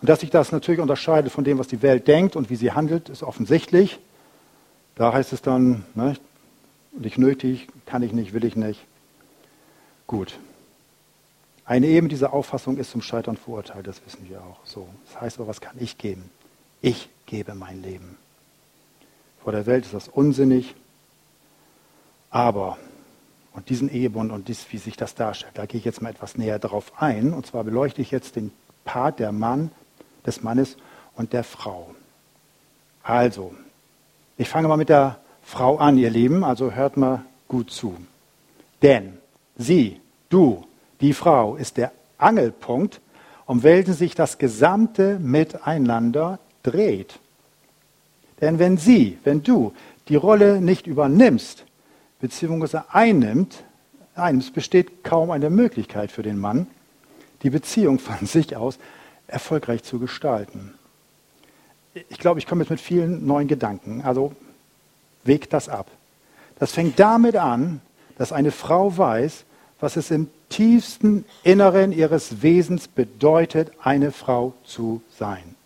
[0.00, 2.72] Und dass sich das natürlich unterscheidet von dem, was die Welt denkt und wie sie
[2.72, 3.98] handelt, ist offensichtlich.
[4.94, 6.16] Da heißt es dann, ne,
[6.92, 8.80] nicht nötig, kann ich nicht, will ich nicht.
[10.06, 10.38] Gut.
[11.70, 14.58] Eine mit dieser Auffassung ist zum Scheitern verurteilt, das wissen wir auch.
[14.64, 14.88] So.
[15.06, 16.28] Das heißt aber, was kann ich geben?
[16.82, 18.18] Ich gebe mein Leben.
[19.44, 20.74] Vor der Welt ist das unsinnig,
[22.28, 22.76] aber,
[23.52, 26.36] und diesen Ehebund und dies, wie sich das darstellt, da gehe ich jetzt mal etwas
[26.36, 27.32] näher darauf ein.
[27.32, 28.50] Und zwar beleuchte ich jetzt den
[28.84, 29.70] Part der Mann
[30.26, 30.76] des Mannes
[31.14, 31.94] und der Frau.
[33.04, 33.54] Also,
[34.38, 37.96] ich fange mal mit der Frau an, ihr Lieben, also hört mal gut zu.
[38.82, 39.18] Denn
[39.56, 40.66] sie, du,
[41.00, 43.00] die Frau ist der Angelpunkt
[43.50, 47.18] um welchen sich das gesamte Miteinander dreht.
[48.40, 49.72] Denn wenn sie, wenn du
[50.06, 51.64] die Rolle nicht übernimmst,
[52.20, 53.64] beziehungsweise einnimmt,
[54.14, 56.68] einnimmst, besteht kaum eine Möglichkeit für den Mann,
[57.42, 58.78] die Beziehung von sich aus
[59.26, 60.74] erfolgreich zu gestalten.
[62.08, 64.02] Ich glaube, ich komme jetzt mit vielen neuen Gedanken.
[64.02, 64.32] Also
[65.24, 65.90] weg das ab.
[66.60, 67.80] Das fängt damit an,
[68.16, 69.44] dass eine Frau weiß,
[69.80, 75.56] was es im tiefsten Inneren ihres Wesens bedeutet, eine Frau zu sein.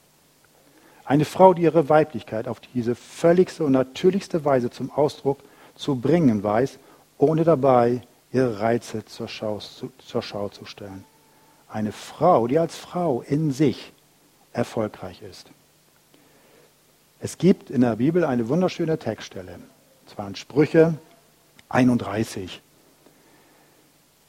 [1.04, 5.38] Eine Frau, die ihre Weiblichkeit auf diese völligste und natürlichste Weise zum Ausdruck
[5.74, 6.78] zu bringen weiß,
[7.18, 9.60] ohne dabei ihre Reize zur Schau,
[9.98, 11.04] zur Schau zu stellen.
[11.68, 13.92] Eine Frau, die als Frau in sich
[14.52, 15.50] erfolgreich ist.
[17.20, 19.58] Es gibt in der Bibel eine wunderschöne Textstelle,
[20.06, 20.94] zwar in Sprüche
[21.68, 22.60] 31.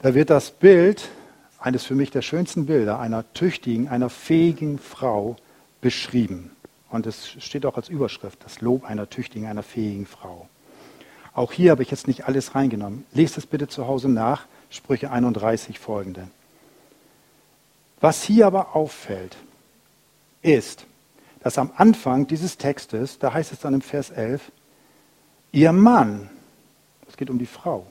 [0.06, 1.08] Da wird das Bild,
[1.58, 5.34] eines für mich der schönsten Bilder, einer tüchtigen, einer fähigen Frau
[5.80, 6.52] beschrieben.
[6.90, 10.48] Und es steht auch als Überschrift, das Lob einer tüchtigen, einer fähigen Frau.
[11.34, 13.04] Auch hier habe ich jetzt nicht alles reingenommen.
[13.14, 16.28] Lest es bitte zu Hause nach, Sprüche 31 folgende.
[18.00, 19.36] Was hier aber auffällt,
[20.40, 20.86] ist,
[21.40, 24.52] dass am Anfang dieses Textes, da heißt es dann im Vers 11,
[25.50, 26.30] ihr Mann,
[27.08, 27.88] es geht um die Frau,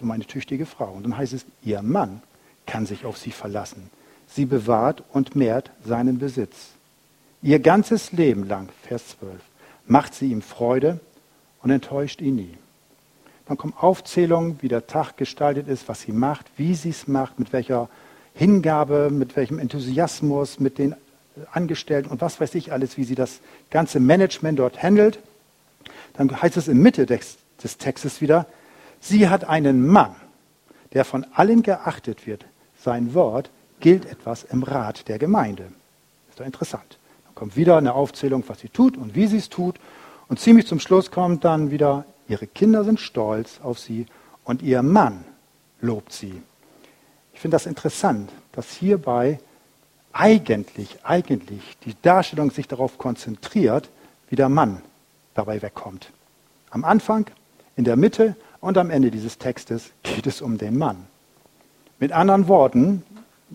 [0.00, 2.22] um eine tüchtige Frau, und dann heißt es, ihr Mann
[2.66, 3.90] kann sich auf sie verlassen.
[4.26, 6.70] Sie bewahrt und mehrt seinen Besitz.
[7.42, 9.40] Ihr ganzes Leben lang, Vers 12,
[9.86, 11.00] macht sie ihm Freude
[11.62, 12.56] und enttäuscht ihn nie.
[13.46, 17.38] Dann kommen Aufzählungen, wie der Tag gestaltet ist, was sie macht, wie sie es macht,
[17.38, 17.90] mit welcher
[18.34, 20.94] Hingabe, mit welchem Enthusiasmus, mit den
[21.52, 25.18] Angestellten und was weiß ich alles, wie sie das ganze Management dort handelt.
[26.14, 28.46] Dann heißt es in Mitte des, des Textes wieder,
[29.04, 30.16] sie hat einen Mann,
[30.92, 32.44] der von allen geachtet wird.
[32.76, 35.68] Sein Wort gilt etwas im Rat der Gemeinde.
[36.28, 36.98] Ist doch interessant.
[37.24, 39.76] Dann kommt wieder eine Aufzählung, was sie tut und wie sie es tut.
[40.28, 44.06] Und ziemlich zum Schluss kommt dann wieder Ihre Kinder sind stolz auf sie
[44.44, 45.24] und ihr Mann
[45.80, 46.40] lobt sie.
[47.34, 49.40] Ich finde das interessant, dass hierbei
[50.12, 53.90] eigentlich, eigentlich die Darstellung sich darauf konzentriert,
[54.30, 54.80] wie der Mann
[55.34, 56.10] dabei wegkommt.
[56.70, 57.26] Am Anfang,
[57.76, 61.06] in der Mitte und am Ende dieses Textes geht es um den Mann.
[61.98, 63.02] Mit anderen Worten,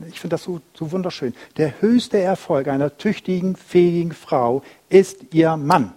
[0.07, 5.57] ich finde das so, so wunderschön, der höchste Erfolg einer tüchtigen, fähigen Frau ist ihr
[5.57, 5.93] Mann.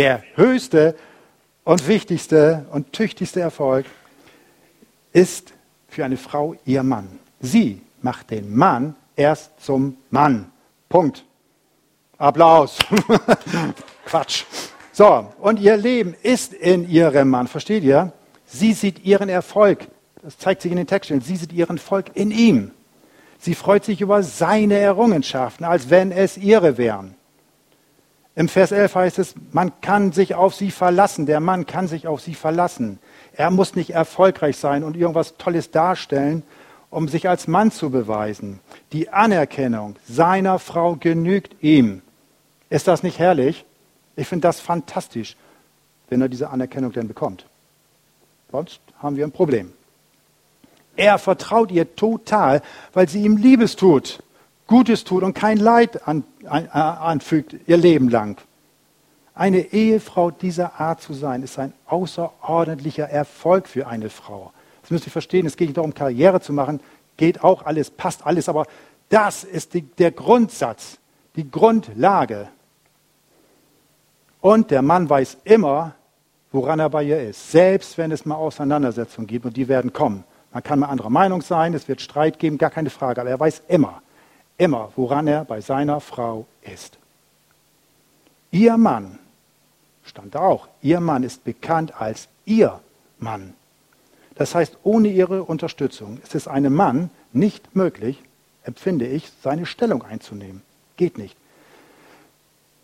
[0.00, 0.96] der höchste
[1.64, 3.86] und wichtigste und tüchtigste Erfolg
[5.12, 5.52] ist
[5.88, 7.18] für eine Frau ihr Mann.
[7.40, 10.50] Sie macht den Mann erst zum Mann.
[10.88, 11.24] Punkt.
[12.16, 12.78] Applaus.
[14.06, 14.44] Quatsch.
[15.00, 17.46] So, und ihr Leben ist in ihrem Mann.
[17.46, 18.12] Versteht ihr?
[18.44, 19.88] Sie sieht ihren Erfolg.
[20.22, 21.22] Das zeigt sich in den Textstellen.
[21.22, 22.72] Sie sieht ihren Erfolg in ihm.
[23.38, 27.14] Sie freut sich über seine Errungenschaften, als wenn es ihre wären.
[28.34, 31.24] Im Vers 11 heißt es, man kann sich auf sie verlassen.
[31.24, 32.98] Der Mann kann sich auf sie verlassen.
[33.32, 36.42] Er muss nicht erfolgreich sein und irgendwas Tolles darstellen,
[36.90, 38.60] um sich als Mann zu beweisen.
[38.92, 42.02] Die Anerkennung seiner Frau genügt ihm.
[42.68, 43.64] Ist das nicht herrlich?
[44.20, 45.34] Ich finde das fantastisch,
[46.10, 47.46] wenn er diese Anerkennung denn bekommt.
[48.52, 49.72] Sonst haben wir ein Problem.
[50.94, 52.60] Er vertraut ihr total,
[52.92, 54.22] weil sie ihm Liebes tut.
[54.66, 58.38] Gutes tut und kein Leid an, an, anfügt ihr Leben lang.
[59.34, 64.52] Eine Ehefrau dieser Art zu sein, ist ein außerordentlicher Erfolg für eine Frau.
[64.82, 66.80] Das müsst ihr verstehen, es geht nicht darum, Karriere zu machen,
[67.16, 68.66] geht auch alles, passt alles, aber
[69.08, 70.98] das ist die, der Grundsatz,
[71.36, 72.48] die Grundlage.
[74.40, 75.94] Und der Mann weiß immer,
[76.52, 80.24] woran er bei ihr ist, selbst wenn es mal Auseinandersetzungen gibt und die werden kommen.
[80.52, 83.38] Man kann mal anderer Meinung sein, es wird Streit geben, gar keine Frage, aber er
[83.38, 84.02] weiß immer,
[84.58, 86.98] immer, woran er bei seiner Frau ist.
[88.50, 89.18] Ihr Mann,
[90.04, 92.80] stand da auch, ihr Mann ist bekannt als ihr
[93.18, 93.54] Mann.
[94.34, 98.20] Das heißt, ohne ihre Unterstützung ist es einem Mann nicht möglich,
[98.64, 100.62] empfinde ich, seine Stellung einzunehmen.
[100.96, 101.36] Geht nicht.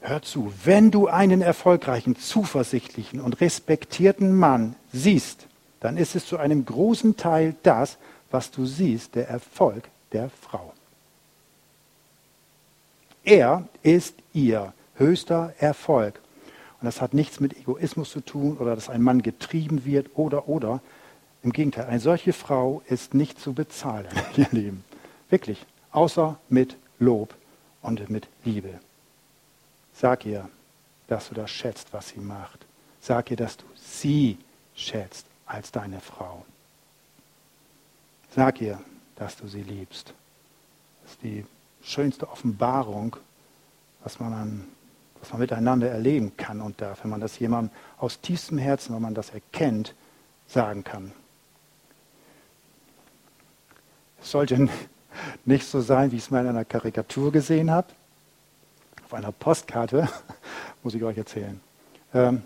[0.01, 5.47] Hör zu, wenn du einen erfolgreichen, zuversichtlichen und respektierten Mann siehst,
[5.81, 7.99] dann ist es zu einem großen Teil das,
[8.31, 10.73] was du siehst, der Erfolg der Frau.
[13.25, 16.21] Er ist ihr höchster Erfolg.
[16.81, 20.49] Und das hat nichts mit Egoismus zu tun oder dass ein Mann getrieben wird oder
[20.49, 20.81] oder.
[21.43, 24.07] Im Gegenteil, eine solche Frau ist nicht zu bezahlen,
[24.37, 24.85] ihr Lieben.
[25.31, 25.65] Wirklich.
[25.91, 27.35] Außer mit Lob
[27.83, 28.81] und mit Liebe.
[29.99, 30.49] Sag ihr,
[31.09, 32.67] dass du das schätzt, was sie macht.
[33.01, 34.39] Sag ihr, dass du sie
[34.75, 36.45] schätzt als deine Frau.
[38.35, 38.79] Sag ihr,
[39.15, 40.13] dass du sie liebst.
[41.03, 41.47] Das ist die
[41.83, 43.17] schönste Offenbarung,
[44.03, 44.69] was man, an,
[45.21, 49.03] was man miteinander erleben kann und darf, wenn man das jemandem aus tiefstem Herzen, wenn
[49.03, 49.95] man das erkennt,
[50.47, 51.13] sagen kann.
[54.21, 54.69] Es sollte
[55.47, 57.89] nicht so sein, wie ich es mal in einer Karikatur gesehen habe.
[59.07, 60.09] Auf einer Postkarte,
[60.83, 61.61] muss ich euch erzählen,
[62.13, 62.43] ähm,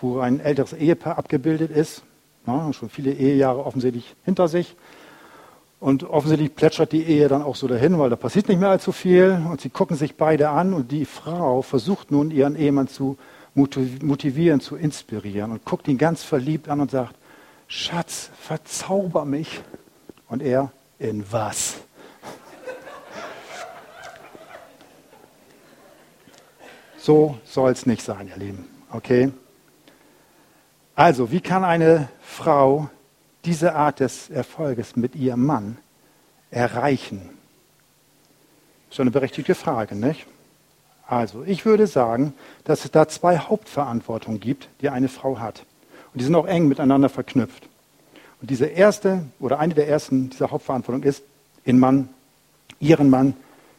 [0.00, 2.04] wo ein älteres Ehepaar abgebildet ist,
[2.46, 4.76] na, schon viele Ehejahre offensichtlich hinter sich.
[5.80, 8.92] Und offensichtlich plätschert die Ehe dann auch so dahin, weil da passiert nicht mehr allzu
[8.92, 9.42] viel.
[9.50, 13.18] Und sie gucken sich beide an und die Frau versucht nun ihren Ehemann zu
[13.54, 17.16] motivieren, zu inspirieren und guckt ihn ganz verliebt an und sagt,
[17.66, 19.60] Schatz, verzauber mich.
[20.28, 21.78] Und er, in was?
[27.00, 28.66] So soll es nicht sein, ihr Lieben.
[28.92, 29.32] Okay?
[30.94, 32.90] Also, wie kann eine Frau
[33.46, 35.78] diese Art des Erfolges mit ihrem Mann
[36.50, 37.30] erreichen?
[38.90, 40.26] Schon eine berechtigte Frage, nicht?
[41.06, 42.34] Also, ich würde sagen,
[42.64, 45.64] dass es da zwei Hauptverantwortungen gibt, die eine Frau hat.
[46.12, 47.66] Und die sind auch eng miteinander verknüpft.
[48.42, 51.22] Und diese erste oder eine der ersten dieser Hauptverantwortung ist,
[51.66, 52.10] den Mann,
[52.78, 53.34] ihren Mann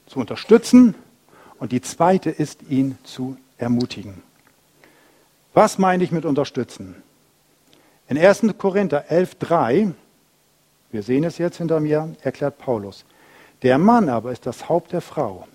[0.07, 0.95] zu unterstützen.
[1.61, 4.23] Und die zweite ist, ihn zu ermutigen.
[5.53, 6.95] Was meine ich mit unterstützen?
[8.09, 8.47] In 1.
[8.57, 9.91] Korinther 11.3,
[10.91, 13.05] wir sehen es jetzt hinter mir, erklärt Paulus,
[13.61, 15.47] der Mann aber ist das Haupt der Frau.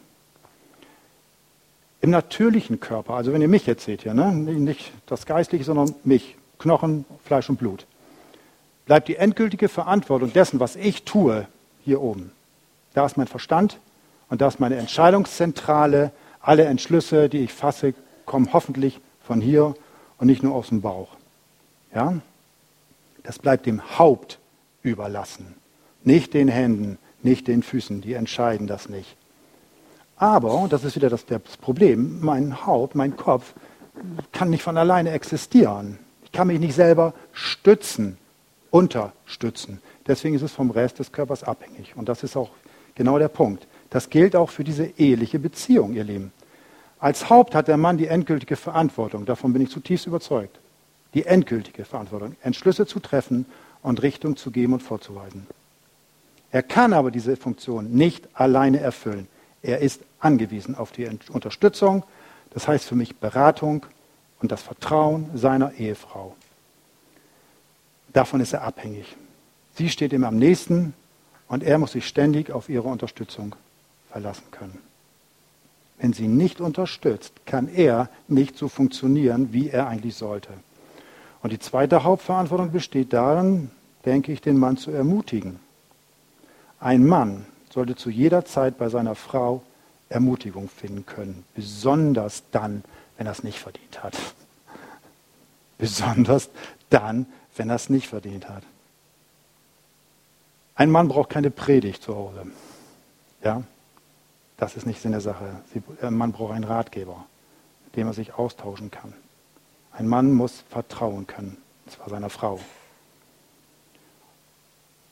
[2.00, 4.30] Im natürlichen Körper, also wenn ihr mich jetzt seht hier, ne?
[4.30, 7.84] nicht das Geistliche, sondern mich, Knochen, Fleisch und Blut,
[8.84, 11.48] bleibt die endgültige Verantwortung dessen, was ich tue,
[11.84, 12.30] hier oben.
[12.94, 13.80] Da ist mein Verstand
[14.28, 16.12] und da ist meine Entscheidungszentrale.
[16.40, 19.74] Alle Entschlüsse, die ich fasse, kommen hoffentlich von hier
[20.18, 21.08] und nicht nur aus dem Bauch.
[21.94, 22.14] Ja?
[23.22, 24.38] Das bleibt dem Haupt
[24.82, 25.56] überlassen.
[26.04, 29.16] Nicht den Händen, nicht den Füßen, die entscheiden das nicht.
[30.16, 33.54] Aber, und das ist wieder das, das Problem, mein Haupt, mein Kopf
[34.32, 35.98] kann nicht von alleine existieren.
[36.24, 38.18] Ich kann mich nicht selber stützen,
[38.70, 39.80] unterstützen.
[40.06, 41.96] Deswegen ist es vom Rest des Körpers abhängig.
[41.96, 42.50] Und das ist auch
[42.94, 43.66] genau der Punkt.
[43.96, 46.30] Das gilt auch für diese eheliche Beziehung, ihr Lieben.
[46.98, 49.24] Als Haupt hat der Mann die endgültige Verantwortung.
[49.24, 50.60] Davon bin ich zutiefst überzeugt
[51.14, 53.46] die endgültige Verantwortung, Entschlüsse zu treffen
[53.82, 55.46] und Richtung zu geben und vorzuweisen.
[56.50, 59.28] Er kann aber diese Funktion nicht alleine erfüllen.
[59.62, 62.04] Er ist angewiesen auf die Unterstützung,
[62.50, 63.86] das heißt für mich Beratung
[64.42, 66.36] und das Vertrauen seiner Ehefrau.
[68.12, 69.16] Davon ist er abhängig.
[69.74, 70.92] Sie steht ihm am nächsten
[71.48, 73.56] und er muss sich ständig auf ihre Unterstützung
[74.16, 74.78] verlassen können.
[75.98, 80.48] Wenn sie nicht unterstützt, kann er nicht so funktionieren, wie er eigentlich sollte.
[81.42, 83.70] Und die zweite Hauptverantwortung besteht darin,
[84.06, 85.60] denke ich, den Mann zu ermutigen.
[86.80, 89.62] Ein Mann sollte zu jeder Zeit bei seiner Frau
[90.08, 92.84] Ermutigung finden können, besonders dann,
[93.18, 94.16] wenn er es nicht verdient hat.
[95.76, 96.48] Besonders
[96.88, 98.62] dann, wenn er es nicht verdient hat.
[100.74, 102.46] Ein Mann braucht keine Predigt zu Hause.
[103.44, 103.62] Ja,
[104.56, 105.44] das ist nicht Sinn der Sache.
[106.00, 107.24] Ein Mann braucht einen Ratgeber,
[107.84, 109.12] mit dem er sich austauschen kann.
[109.92, 112.60] Ein Mann muss vertrauen können, und zwar seiner Frau.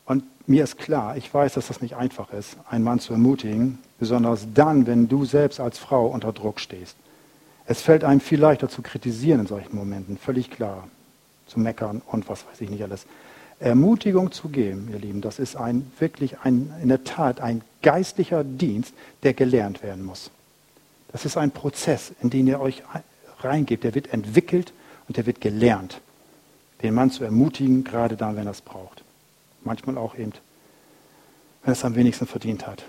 [0.06, 3.78] Und mir ist klar, ich weiß, dass das nicht einfach ist, einen Mann zu ermutigen,
[3.98, 6.96] besonders dann, wenn du selbst als Frau unter Druck stehst.
[7.66, 10.86] Es fällt einem viel leichter zu kritisieren in solchen Momenten, völlig klar,
[11.46, 13.06] zu meckern und was weiß ich nicht alles.
[13.64, 18.44] Ermutigung zu geben, ihr Lieben, das ist ein wirklich ein, in der Tat ein geistlicher
[18.44, 20.30] Dienst, der gelernt werden muss.
[21.12, 22.82] Das ist ein Prozess, in den ihr euch
[23.40, 24.74] reingebt, der wird entwickelt
[25.08, 26.00] und der wird gelernt,
[26.82, 29.02] den Mann zu ermutigen, gerade dann, wenn er es braucht.
[29.62, 30.32] Manchmal auch eben,
[31.62, 32.84] wenn er es am wenigsten verdient hat.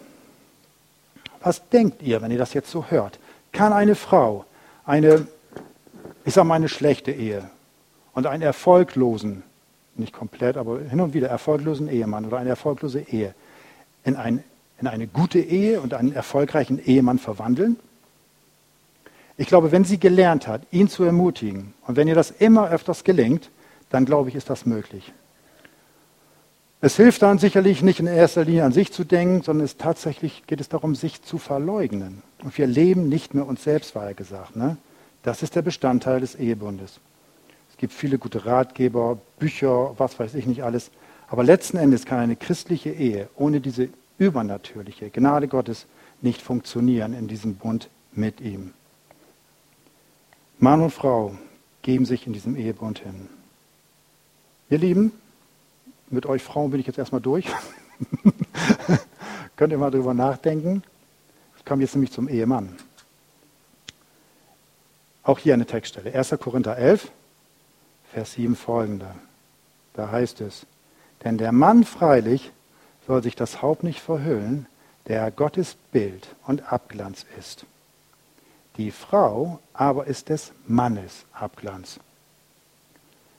[1.40, 3.18] Was denkt ihr, wenn ihr das jetzt so hört?
[3.54, 4.44] Kann eine Frau
[4.86, 5.26] eine,
[6.26, 7.50] ich sage mal, eine schlechte Ehe
[8.14, 9.44] und einen erfolglosen,
[10.00, 13.34] nicht komplett, aber hin und wieder erfolglosen Ehemann oder eine erfolglose Ehe
[14.04, 14.44] in, ein,
[14.80, 17.78] in eine gute Ehe und einen erfolgreichen Ehemann verwandeln?
[19.38, 23.04] Ich glaube, wenn sie gelernt hat, ihn zu ermutigen, und wenn ihr das immer öfters
[23.04, 23.50] gelingt,
[23.90, 25.12] dann glaube ich, ist das möglich.
[26.82, 30.44] Es hilft dann sicherlich nicht in erster Linie an sich zu denken, sondern es tatsächlich
[30.46, 32.22] geht es darum, sich zu verleugnen.
[32.44, 34.56] Und wir leben nicht mehr uns selbst, war er gesagt.
[34.56, 34.78] Ne?
[35.24, 37.00] Das ist der Bestandteil des Ehebundes.
[37.76, 40.92] Es gibt viele gute Ratgeber, Bücher, was weiß ich nicht alles.
[41.28, 45.86] Aber letzten Endes kann eine christliche Ehe ohne diese übernatürliche Gnade Gottes
[46.22, 48.72] nicht funktionieren in diesem Bund mit ihm.
[50.58, 51.36] Mann und Frau
[51.82, 53.28] geben sich in diesem Ehebund hin.
[54.70, 55.12] Ihr Lieben,
[56.10, 57.46] mit euch Frauen bin ich jetzt erstmal durch.
[59.58, 60.82] Könnt ihr mal drüber nachdenken.
[61.58, 62.78] Ich komme jetzt nämlich zum Ehemann.
[65.24, 66.16] Auch hier eine Textstelle.
[66.16, 66.30] 1.
[66.40, 67.12] Korinther 11,
[68.16, 69.14] Vers 7 folgende.
[69.92, 70.66] Da heißt es,
[71.26, 72.54] denn der Mann freilich
[73.06, 74.68] soll sich das Haupt nicht verhüllen,
[75.08, 77.66] der Gottes Bild und Abglanz ist.
[78.78, 82.00] Die Frau aber ist des Mannes Abglanz.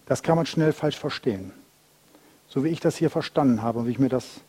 [0.04, 1.52] Das kann man schnell falsch verstehen.
[2.46, 4.42] So wie ich das hier verstanden habe und wie ich mir das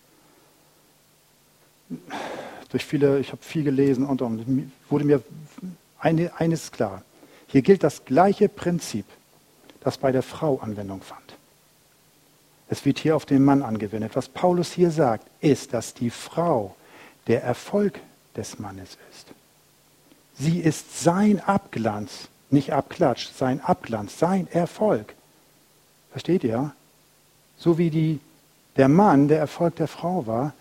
[2.68, 5.24] durch viele, ich habe viel gelesen und, und wurde mir
[6.00, 7.02] eine, eines klar.
[7.48, 9.06] Hier gilt das gleiche Prinzip,
[9.82, 11.36] das bei der Frau Anwendung fand.
[12.70, 14.16] Es wird hier auf den Mann angewendet.
[14.16, 16.76] Was Paulus hier sagt, ist, dass die Frau
[17.28, 18.00] der Erfolg
[18.36, 19.28] des Mannes ist.
[20.40, 25.16] Sie ist sein Abglanz, nicht Abklatsch, sein Abglanz, sein Erfolg.
[26.12, 26.74] Versteht ihr?
[27.58, 28.20] So wie die,
[28.76, 30.54] der Mann der Erfolg der Frau war,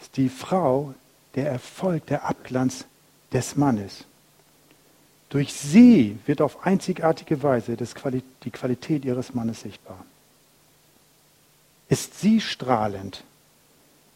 [0.00, 0.94] ist die Frau
[1.34, 2.84] der Erfolg, der Abglanz
[3.32, 4.04] des Mannes.
[5.30, 10.04] Durch sie wird auf einzigartige Weise die Qualität ihres Mannes sichtbar.
[11.88, 13.24] Ist sie strahlend?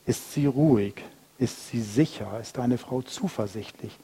[0.07, 0.95] Ist sie ruhig?
[1.39, 2.39] Ist sie sicher?
[2.41, 3.97] Ist eine Frau zuversichtlich?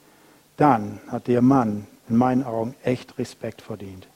[0.57, 4.07] Dann hat der Mann in meinen Augen echt Respekt verdient.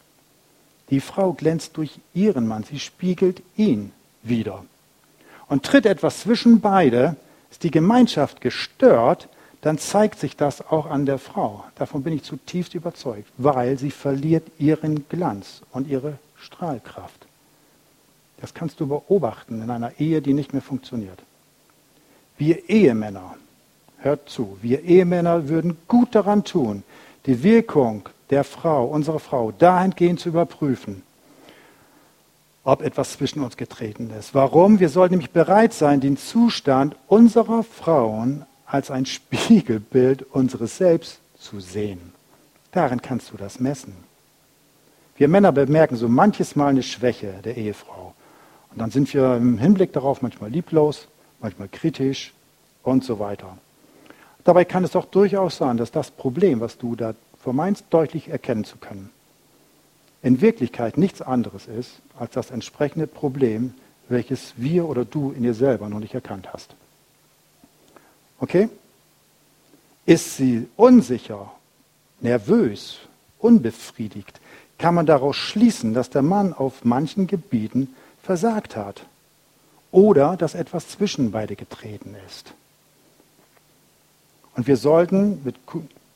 [0.91, 4.65] Die Frau glänzt durch ihren Mann, sie spiegelt ihn wieder.
[5.49, 7.17] Und tritt etwas zwischen beide,
[7.51, 9.29] ist die Gemeinschaft gestört,
[9.63, 11.65] dann zeigt sich das auch an der Frau.
[11.77, 17.27] Davon bin ich zutiefst überzeugt, weil sie verliert ihren Glanz und ihre Strahlkraft.
[18.41, 21.23] Das kannst du beobachten in einer Ehe, die nicht mehr funktioniert.
[22.37, 23.37] Wir Ehemänner,
[23.99, 26.83] hört zu, wir Ehemänner würden gut daran tun,
[27.27, 31.05] die Wirkung der Frau, unserer Frau, dahingehend zu überprüfen,
[32.65, 34.35] ob etwas zwischen uns getreten ist.
[34.35, 34.81] Warum?
[34.81, 41.61] Wir sollten nämlich bereit sein, den Zustand unserer Frauen als ein Spiegelbild unseres Selbst zu
[41.61, 42.01] sehen.
[42.71, 43.93] Darin kannst du das messen.
[45.19, 48.15] Wir Männer bemerken so manches Mal eine Schwäche der Ehefrau.
[48.71, 51.07] Und dann sind wir im Hinblick darauf manchmal lieblos,
[51.41, 52.33] manchmal kritisch
[52.83, 53.59] und so weiter.
[54.43, 57.13] Dabei kann es doch durchaus sein, dass das Problem, was du da
[57.43, 59.11] vermeinst, deutlich erkennen zu können,
[60.23, 63.75] in Wirklichkeit nichts anderes ist als das entsprechende Problem,
[64.09, 66.75] welches wir oder du in dir selber noch nicht erkannt hast.
[68.43, 68.69] Okay?
[70.05, 71.53] Ist sie unsicher,
[72.21, 72.99] nervös,
[73.39, 74.41] unbefriedigt,
[74.79, 79.07] kann man daraus schließen, dass der Mann auf manchen Gebieten versagt hat
[79.93, 82.53] oder dass etwas zwischen beide getreten ist.
[84.57, 85.55] Und wir sollten, mit,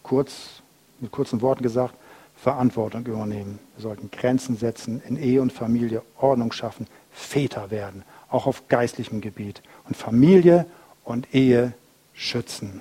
[0.03, 0.63] kurz,
[0.99, 1.95] mit kurzen Worten gesagt,
[2.37, 3.61] Verantwortung übernehmen.
[3.77, 9.21] Wir sollten Grenzen setzen, in Ehe und Familie Ordnung schaffen, Väter werden, auch auf geistlichem
[9.21, 10.67] Gebiet und Familie
[11.05, 11.73] und Ehe
[12.17, 12.81] schützen.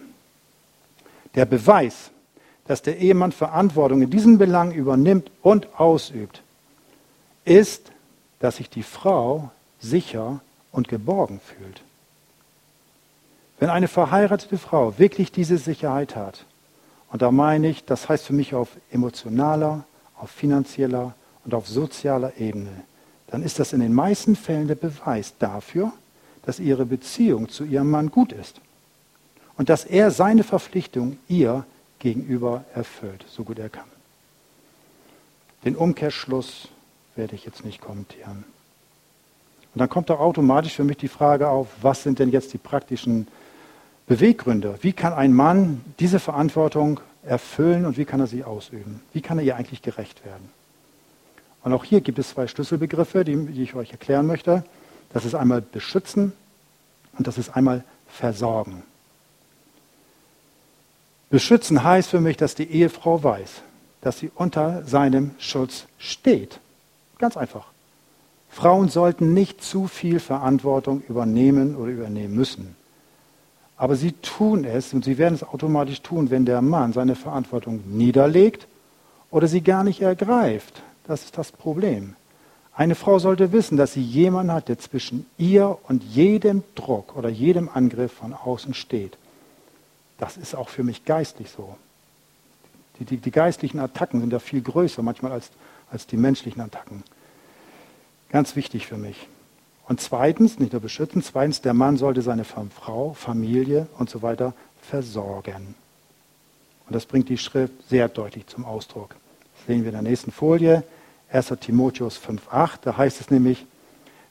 [1.35, 2.09] Der Beweis,
[2.65, 6.41] dass der Ehemann Verantwortung in diesen Belangen übernimmt und ausübt,
[7.43, 7.91] ist,
[8.39, 10.39] dass sich die Frau sicher
[10.71, 11.81] und geborgen fühlt.
[13.59, 16.45] Wenn eine verheiratete Frau wirklich diese Sicherheit hat,
[17.11, 19.85] und da meine ich, das heißt für mich auf emotionaler,
[20.17, 21.13] auf finanzieller
[21.45, 22.83] und auf sozialer Ebene,
[23.27, 25.93] dann ist das in den meisten Fällen der Beweis dafür,
[26.45, 28.61] dass ihre Beziehung zu ihrem Mann gut ist
[29.57, 31.65] und dass er seine Verpflichtung ihr
[31.99, 33.87] gegenüber erfüllt, so gut er kann.
[35.63, 36.67] Den Umkehrschluss
[37.15, 38.43] werde ich jetzt nicht kommentieren.
[39.73, 42.57] Und dann kommt auch automatisch für mich die Frage auf, was sind denn jetzt die
[42.57, 43.27] praktischen
[44.07, 44.77] Beweggründe?
[44.81, 49.01] Wie kann ein Mann diese Verantwortung erfüllen und wie kann er sie ausüben?
[49.11, 50.49] Wie kann er ihr eigentlich gerecht werden?
[51.63, 54.63] Und auch hier gibt es zwei Schlüsselbegriffe, die, die ich euch erklären möchte.
[55.11, 56.33] Das ist einmal beschützen
[57.17, 58.83] und das ist einmal versorgen.
[61.29, 63.61] Beschützen heißt für mich, dass die Ehefrau weiß,
[64.01, 66.59] dass sie unter seinem Schutz steht.
[67.17, 67.65] Ganz einfach.
[68.49, 72.75] Frauen sollten nicht zu viel Verantwortung übernehmen oder übernehmen müssen.
[73.77, 77.83] Aber sie tun es und sie werden es automatisch tun, wenn der Mann seine Verantwortung
[77.85, 78.67] niederlegt
[79.31, 80.81] oder sie gar nicht ergreift.
[81.05, 82.15] Das ist das Problem.
[82.73, 87.29] Eine Frau sollte wissen, dass sie jemanden hat, der zwischen ihr und jedem Druck oder
[87.29, 89.17] jedem Angriff von außen steht.
[90.17, 91.75] Das ist auch für mich geistlich so.
[92.99, 95.51] Die, die, die geistlichen Attacken sind ja viel größer manchmal als,
[95.91, 97.03] als die menschlichen Attacken.
[98.29, 99.27] Ganz wichtig für mich.
[99.87, 104.53] Und zweitens, nicht nur beschützen, zweitens, der Mann sollte seine Frau, Familie und so weiter
[104.81, 105.75] versorgen.
[106.87, 109.15] Und das bringt die Schrift sehr deutlich zum Ausdruck.
[109.55, 110.83] Das sehen wir in der nächsten Folie,
[111.31, 111.53] 1.
[111.59, 112.79] Timotheus 5,8.
[112.81, 113.65] Da heißt es nämlich,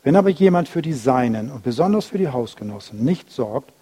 [0.03, 3.73] Wenn aber jemand für die Seinen und besonders für die Hausgenossen nicht sorgt,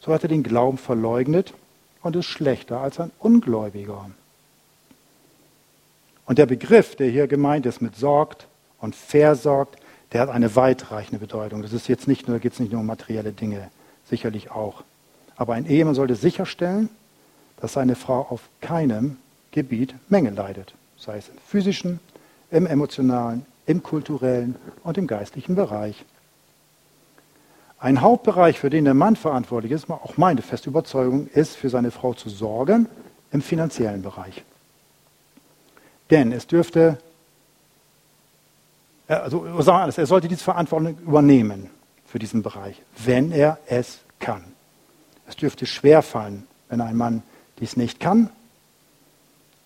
[0.00, 1.54] so hat er den Glauben verleugnet
[2.02, 4.10] und ist schlechter als ein Ungläubiger.
[6.26, 8.46] Und der Begriff, der hier gemeint ist mit sorgt
[8.80, 9.78] und versorgt,
[10.12, 11.62] der hat eine weitreichende Bedeutung.
[11.62, 13.70] Das ist jetzt nicht nur, geht es nicht nur um materielle Dinge,
[14.08, 14.84] sicherlich auch.
[15.36, 16.88] Aber ein Ehemann sollte sicherstellen,
[17.60, 19.16] dass seine Frau auf keinem
[19.52, 22.00] Gebiet Mängel leidet, sei es im physischen,
[22.50, 26.04] im emotionalen, im kulturellen und im geistlichen Bereich.
[27.80, 31.90] Ein Hauptbereich, für den der Mann verantwortlich ist, auch meine feste Überzeugung, ist, für seine
[31.90, 32.88] Frau zu sorgen
[33.30, 34.42] im finanziellen Bereich.
[36.10, 36.98] Denn es dürfte,
[39.06, 41.70] äh, also sagen wir alles, er sollte diese Verantwortung übernehmen
[42.06, 44.42] für diesen Bereich, wenn er es kann.
[45.28, 47.22] Es dürfte schwer fallen, wenn ein Mann
[47.60, 48.30] dies nicht kann,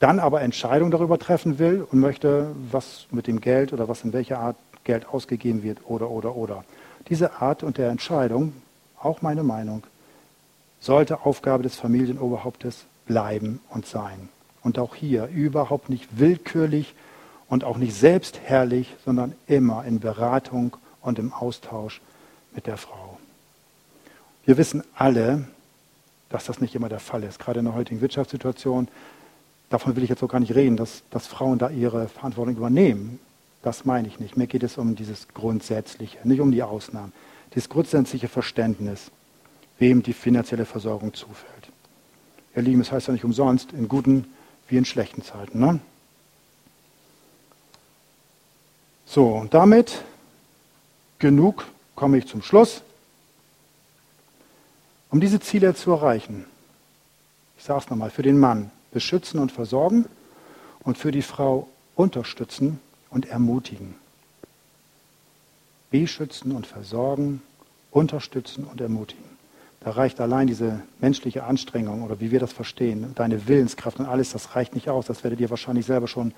[0.00, 4.12] dann aber Entscheidungen darüber treffen will und möchte, was mit dem Geld oder was in
[4.12, 6.64] welcher Art Geld ausgegeben wird oder oder oder.
[7.08, 8.52] Diese Art und der Entscheidung,
[9.00, 9.82] auch meine Meinung,
[10.80, 14.28] sollte Aufgabe des Familienoberhauptes bleiben und sein.
[14.62, 16.94] Und auch hier überhaupt nicht willkürlich
[17.48, 22.00] und auch nicht selbstherrlich, sondern immer in Beratung und im Austausch
[22.54, 23.18] mit der Frau.
[24.44, 25.44] Wir wissen alle,
[26.30, 28.88] dass das nicht immer der Fall ist, gerade in der heutigen Wirtschaftssituation.
[29.70, 33.20] Davon will ich jetzt auch gar nicht reden, dass, dass Frauen da ihre Verantwortung übernehmen.
[33.62, 34.36] Das meine ich nicht.
[34.36, 37.12] Mir geht es um dieses Grundsätzliche, nicht um die Ausnahmen.
[37.54, 39.10] Dieses grundsätzliche Verständnis,
[39.78, 41.68] wem die finanzielle Versorgung zufällt.
[42.56, 44.26] Ihr Lieben, es heißt ja nicht umsonst, in guten
[44.68, 45.60] wie in schlechten Zeiten.
[45.60, 45.80] Ne?
[49.06, 50.02] So, und damit
[51.18, 52.82] genug komme ich zum Schluss.
[55.10, 56.46] Um diese Ziele zu erreichen,
[57.58, 60.06] ich sage es nochmal, für den Mann beschützen und versorgen
[60.80, 62.80] und für die Frau unterstützen
[63.12, 63.94] und ermutigen.
[65.90, 67.42] Beschützen und versorgen,
[67.90, 69.24] unterstützen und ermutigen.
[69.80, 74.32] Da reicht allein diese menschliche Anstrengung oder wie wir das verstehen, deine Willenskraft und alles,
[74.32, 75.06] das reicht nicht aus.
[75.06, 76.32] Das werdet ihr wahrscheinlich selber schon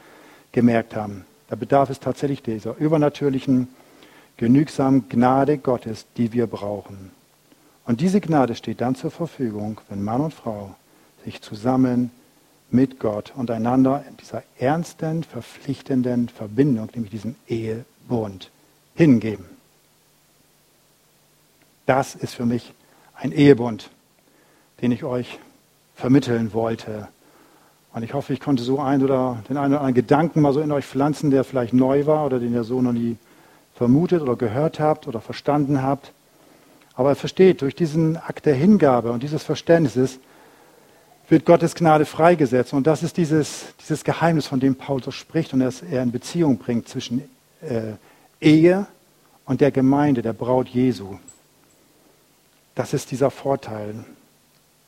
[0.53, 1.25] gemerkt haben.
[1.49, 3.69] Da bedarf es tatsächlich dieser übernatürlichen,
[4.37, 7.11] genügsamen Gnade Gottes, die wir brauchen.
[7.87, 10.75] Und diese Gnade steht dann zur Verfügung, wenn Mann und Frau
[11.25, 12.11] sich zusammen
[12.71, 18.51] mit Gott und einander in dieser ernsten, verpflichtenden Verbindung, nämlich diesem Ehebund,
[18.95, 19.47] hingeben.
[21.87, 22.73] Das ist für mich
[23.15, 23.91] ein Ehebund,
[24.81, 25.39] den ich euch
[25.95, 27.09] vermitteln wollte.
[27.93, 30.61] Und ich hoffe, ich konnte so ein oder den einen oder anderen Gedanken mal so
[30.61, 33.17] in euch pflanzen, der vielleicht neu war oder den ihr so noch nie
[33.75, 36.13] vermutet oder gehört habt oder verstanden habt.
[36.95, 40.19] Aber er versteht, durch diesen Akt der Hingabe und dieses Verständnisses
[41.29, 42.73] wird Gottes Gnade freigesetzt.
[42.73, 46.59] Und das ist dieses, dieses Geheimnis, von dem Paulus spricht und das er in Beziehung
[46.59, 47.23] bringt zwischen
[47.63, 47.93] äh,
[48.41, 48.87] Ehe
[49.45, 51.19] und der Gemeinde, der Braut Jesu.
[52.75, 54.05] Das ist dieser Vorteil,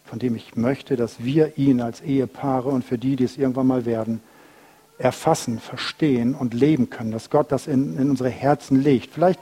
[0.05, 3.67] von dem ich möchte, dass wir ihn als Ehepaare und für die, die es irgendwann
[3.67, 4.21] mal werden,
[4.99, 9.13] erfassen, verstehen und leben können, dass Gott das in, in unsere Herzen legt.
[9.13, 9.41] Vielleicht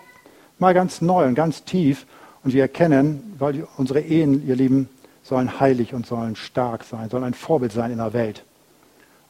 [0.58, 2.06] mal ganz neu und ganz tief
[2.42, 4.88] und wir erkennen, weil unsere Ehen, ihr Lieben,
[5.24, 8.44] sollen heilig und sollen stark sein, sollen ein Vorbild sein in der Welt.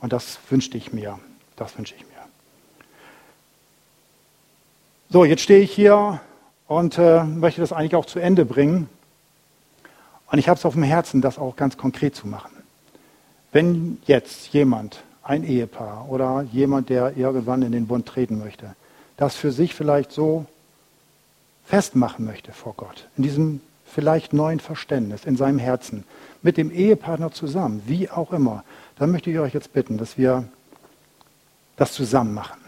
[0.01, 1.19] Und das wünschte ich mir.
[1.57, 2.09] Das wünsche ich mir.
[5.09, 6.21] So, jetzt stehe ich hier
[6.67, 8.89] und äh, möchte das eigentlich auch zu Ende bringen.
[10.31, 12.51] Und ich habe es auf dem Herzen, das auch ganz konkret zu machen.
[13.53, 18.75] Wenn jetzt jemand, ein Ehepaar oder jemand, der irgendwann in den Bund treten möchte,
[19.17, 20.45] das für sich vielleicht so
[21.65, 23.61] festmachen möchte vor Gott, in diesem
[23.95, 26.05] vielleicht neuen Verständnis, in seinem Herzen,
[26.43, 28.65] mit dem Ehepartner zusammen, wie auch immer,
[28.99, 30.45] dann möchte ich euch jetzt bitten, dass wir
[31.77, 32.61] das zusammen machen.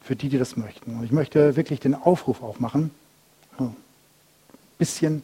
[0.00, 0.96] Für die, die das möchten.
[0.96, 2.90] Und ich möchte wirklich den Aufruf auch machen.
[3.58, 3.76] Ein
[4.78, 5.22] bisschen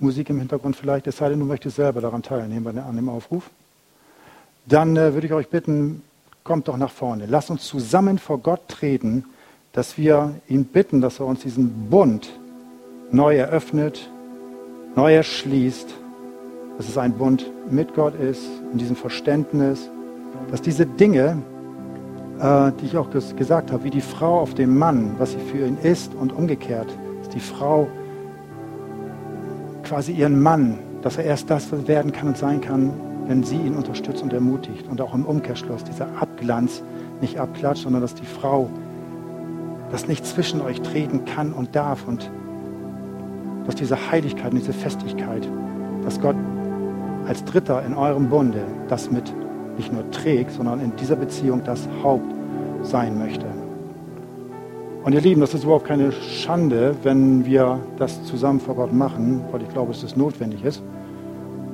[0.00, 3.50] Musik im Hintergrund vielleicht, es sei denn, du möchtest selber daran teilnehmen an dem Aufruf.
[4.66, 6.02] Dann äh, würde ich euch bitten,
[6.42, 7.26] kommt doch nach vorne.
[7.26, 9.24] Lasst uns zusammen vor Gott treten
[9.76, 12.30] dass wir ihn bitten, dass er uns diesen Bund
[13.10, 14.10] neu eröffnet,
[14.96, 15.94] neu erschließt,
[16.76, 19.90] dass es ein Bund mit Gott ist, in diesem Verständnis,
[20.50, 21.38] dass diese Dinge,
[22.40, 25.38] äh, die ich auch ges gesagt habe, wie die Frau auf dem Mann, was sie
[25.38, 26.88] für ihn ist und umgekehrt,
[27.20, 27.86] dass die Frau
[29.84, 32.92] quasi ihren Mann, dass er erst das werden kann und sein kann,
[33.28, 34.88] wenn sie ihn unterstützt und ermutigt.
[34.88, 36.82] Und auch im Umkehrschluss, dieser Abglanz
[37.20, 38.68] nicht abklatscht, sondern dass die Frau
[39.90, 42.30] dass nicht zwischen euch treten kann und darf und
[43.66, 45.48] dass diese Heiligkeit und diese Festigkeit,
[46.04, 46.36] dass Gott
[47.26, 49.32] als Dritter in eurem Bunde das mit
[49.76, 52.32] nicht nur trägt, sondern in dieser Beziehung das Haupt
[52.82, 53.46] sein möchte.
[55.04, 59.40] Und ihr Lieben, das ist überhaupt keine Schande, wenn wir das zusammen vor Gott machen,
[59.52, 60.82] weil ich glaube, dass es notwendig ist,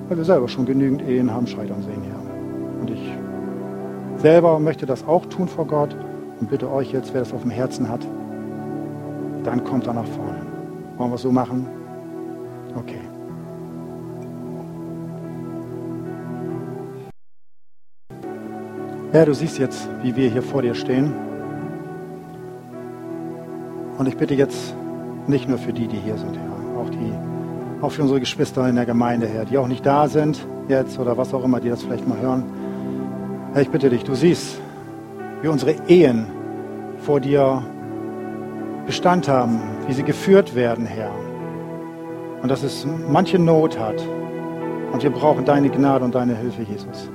[0.09, 2.81] weil wir selber schon genügend Ehen haben scheitern sehen hier.
[2.81, 3.13] Und ich
[4.21, 5.97] selber möchte das auch tun vor Gott
[6.41, 8.07] und bitte euch jetzt, wer das auf dem Herzen hat,
[9.45, 10.43] dann kommt er nach vorne.
[10.99, 11.67] Wollen wir es so machen?
[12.75, 13.01] Okay.
[19.13, 21.13] Herr, du siehst jetzt, wie wir hier vor dir stehen.
[23.99, 24.75] Und ich bitte jetzt
[25.27, 27.13] nicht nur für die, die hier sind, Herr, auch, die,
[27.83, 31.17] auch für unsere Geschwister in der Gemeinde, Herr, die auch nicht da sind jetzt oder
[31.17, 32.45] was auch immer, die das vielleicht mal hören.
[33.53, 34.59] Herr, ich bitte dich, du siehst,
[35.43, 36.27] wie unsere Ehen
[36.99, 37.63] vor dir
[38.87, 41.13] Bestand haben, wie sie geführt werden, Herr.
[42.43, 44.03] Und dass es manche Not hat.
[44.93, 47.09] Und wir brauchen deine Gnade und deine Hilfe, Jesus.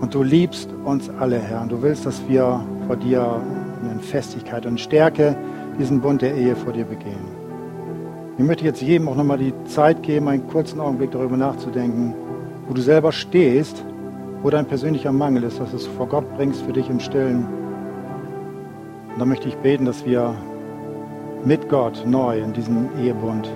[0.00, 1.62] Und du liebst uns alle, Herr.
[1.62, 3.40] Und du willst, dass wir vor dir
[3.92, 5.36] in Festigkeit und Stärke
[5.78, 7.36] diesen Bund der Ehe vor dir begehen.
[8.38, 12.14] Ich möchte jetzt jedem auch nochmal die Zeit geben, einen kurzen Augenblick darüber nachzudenken,
[12.68, 13.84] wo du selber stehst,
[14.42, 17.46] wo dein persönlicher Mangel ist, dass du es vor Gott bringst für dich im Stillen.
[19.12, 20.34] Und da möchte ich beten, dass wir
[21.44, 23.48] mit Gott neu in diesen Ehebund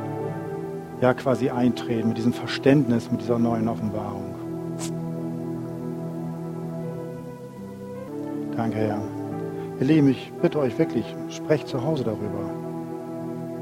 [1.01, 4.35] ja quasi eintreten, mit diesem Verständnis, mit dieser neuen Offenbarung.
[8.57, 9.01] Danke, Herr.
[9.81, 12.51] Ihr Lieben, ich bitte euch wirklich, sprecht zu Hause darüber.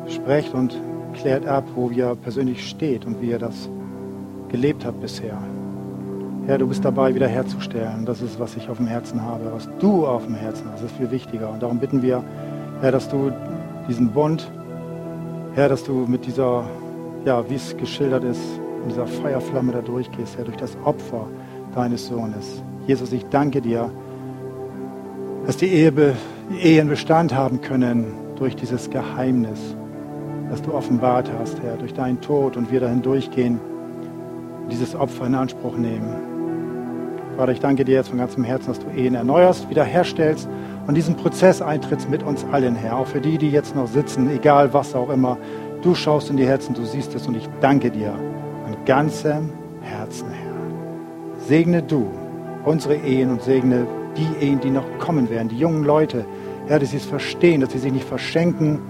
[0.09, 0.77] Sprecht und
[1.15, 3.69] klärt ab, wo ihr persönlich steht und wie ihr das
[4.49, 5.39] gelebt habt bisher.
[6.47, 8.07] Herr, du bist dabei, wiederherzustellen.
[8.07, 10.83] Das ist, was ich auf dem Herzen habe, was du auf dem Herzen hast.
[10.83, 11.51] Das ist viel wichtiger.
[11.51, 12.25] Und darum bitten wir,
[12.81, 13.31] Herr, dass du
[13.87, 14.51] diesen Bund,
[15.55, 16.65] Herr, dass du mit dieser,
[17.29, 18.41] ja, wie es geschildert ist,
[18.83, 21.27] in dieser Feuerflamme da durchgehst, Herr, durch das Opfer
[21.75, 22.63] deines Sohnes.
[22.87, 23.91] Jesus, ich danke dir,
[25.45, 25.93] dass die, Ehe,
[26.63, 29.77] Ehen Bestand haben können durch dieses Geheimnis,
[30.49, 33.61] das du offenbart hast, Herr, durch deinen Tod und wir dahin durchgehen,
[34.71, 36.15] dieses Opfer in Anspruch nehmen.
[37.37, 40.49] Vater, ich danke dir jetzt von ganzem Herzen, dass du Ehen erneuerst, wiederherstellst
[40.87, 42.97] und diesen Prozess eintrittst mit uns allen, Herr.
[42.97, 45.37] Auch für die, die jetzt noch sitzen, egal was auch immer.
[45.83, 48.13] Du schaust in die Herzen, du siehst es und ich danke dir
[48.65, 49.51] von ganzem
[49.81, 51.47] Herzen, Herr.
[51.47, 52.11] Segne du
[52.65, 56.25] unsere Ehen und segne die Ehen, die noch kommen werden, die jungen Leute,
[56.67, 58.81] Herr, dass sie es verstehen, dass sie sich nicht verschenken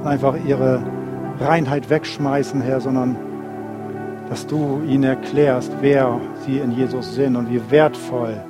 [0.00, 0.82] und einfach ihre
[1.38, 3.16] Reinheit wegschmeißen, Herr, sondern
[4.28, 8.42] dass du ihnen erklärst, wer sie in Jesus sind und wie wertvoll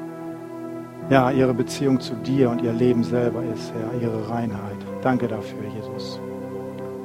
[1.10, 4.76] ja, ihre Beziehung zu dir und ihr Leben selber ist, Herr, ihre Reinheit.
[5.02, 6.20] Danke dafür, Jesus.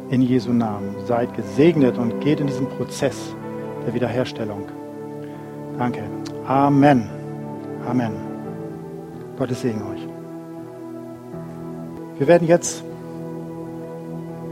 [0.09, 3.35] In Jesu Namen seid gesegnet und geht in diesen Prozess
[3.85, 4.63] der Wiederherstellung.
[5.77, 6.03] Danke.
[6.45, 7.09] Amen.
[7.87, 8.11] Amen.
[9.37, 10.07] Gottes Segen euch.
[12.19, 12.83] Wir werden jetzt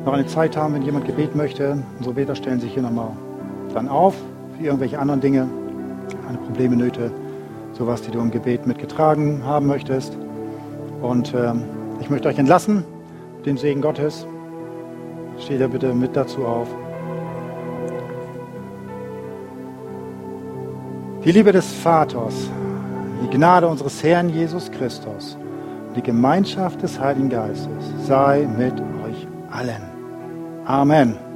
[0.06, 1.84] noch eine Zeit haben, wenn jemand Gebet möchte.
[1.98, 3.12] Unsere Beter stellen sich hier nochmal
[3.74, 4.16] dann auf
[4.58, 5.48] für irgendwelche anderen Dinge,
[6.28, 7.12] eine Probleme, Nöte,
[7.74, 10.18] sowas, die du im Gebet mitgetragen haben möchtest.
[11.02, 11.54] Und äh,
[12.00, 12.84] ich möchte euch entlassen,
[13.46, 14.26] den Segen Gottes.
[15.42, 16.68] Steht da bitte mit dazu auf.
[21.26, 22.50] Die Liebe des Vaters
[23.22, 25.38] die Gnade unseres Herrn Jesus Christus
[25.88, 28.74] und die Gemeinschaft des Heiligen Geistes sei mit
[29.06, 29.84] euch allen.
[30.66, 31.31] Amen.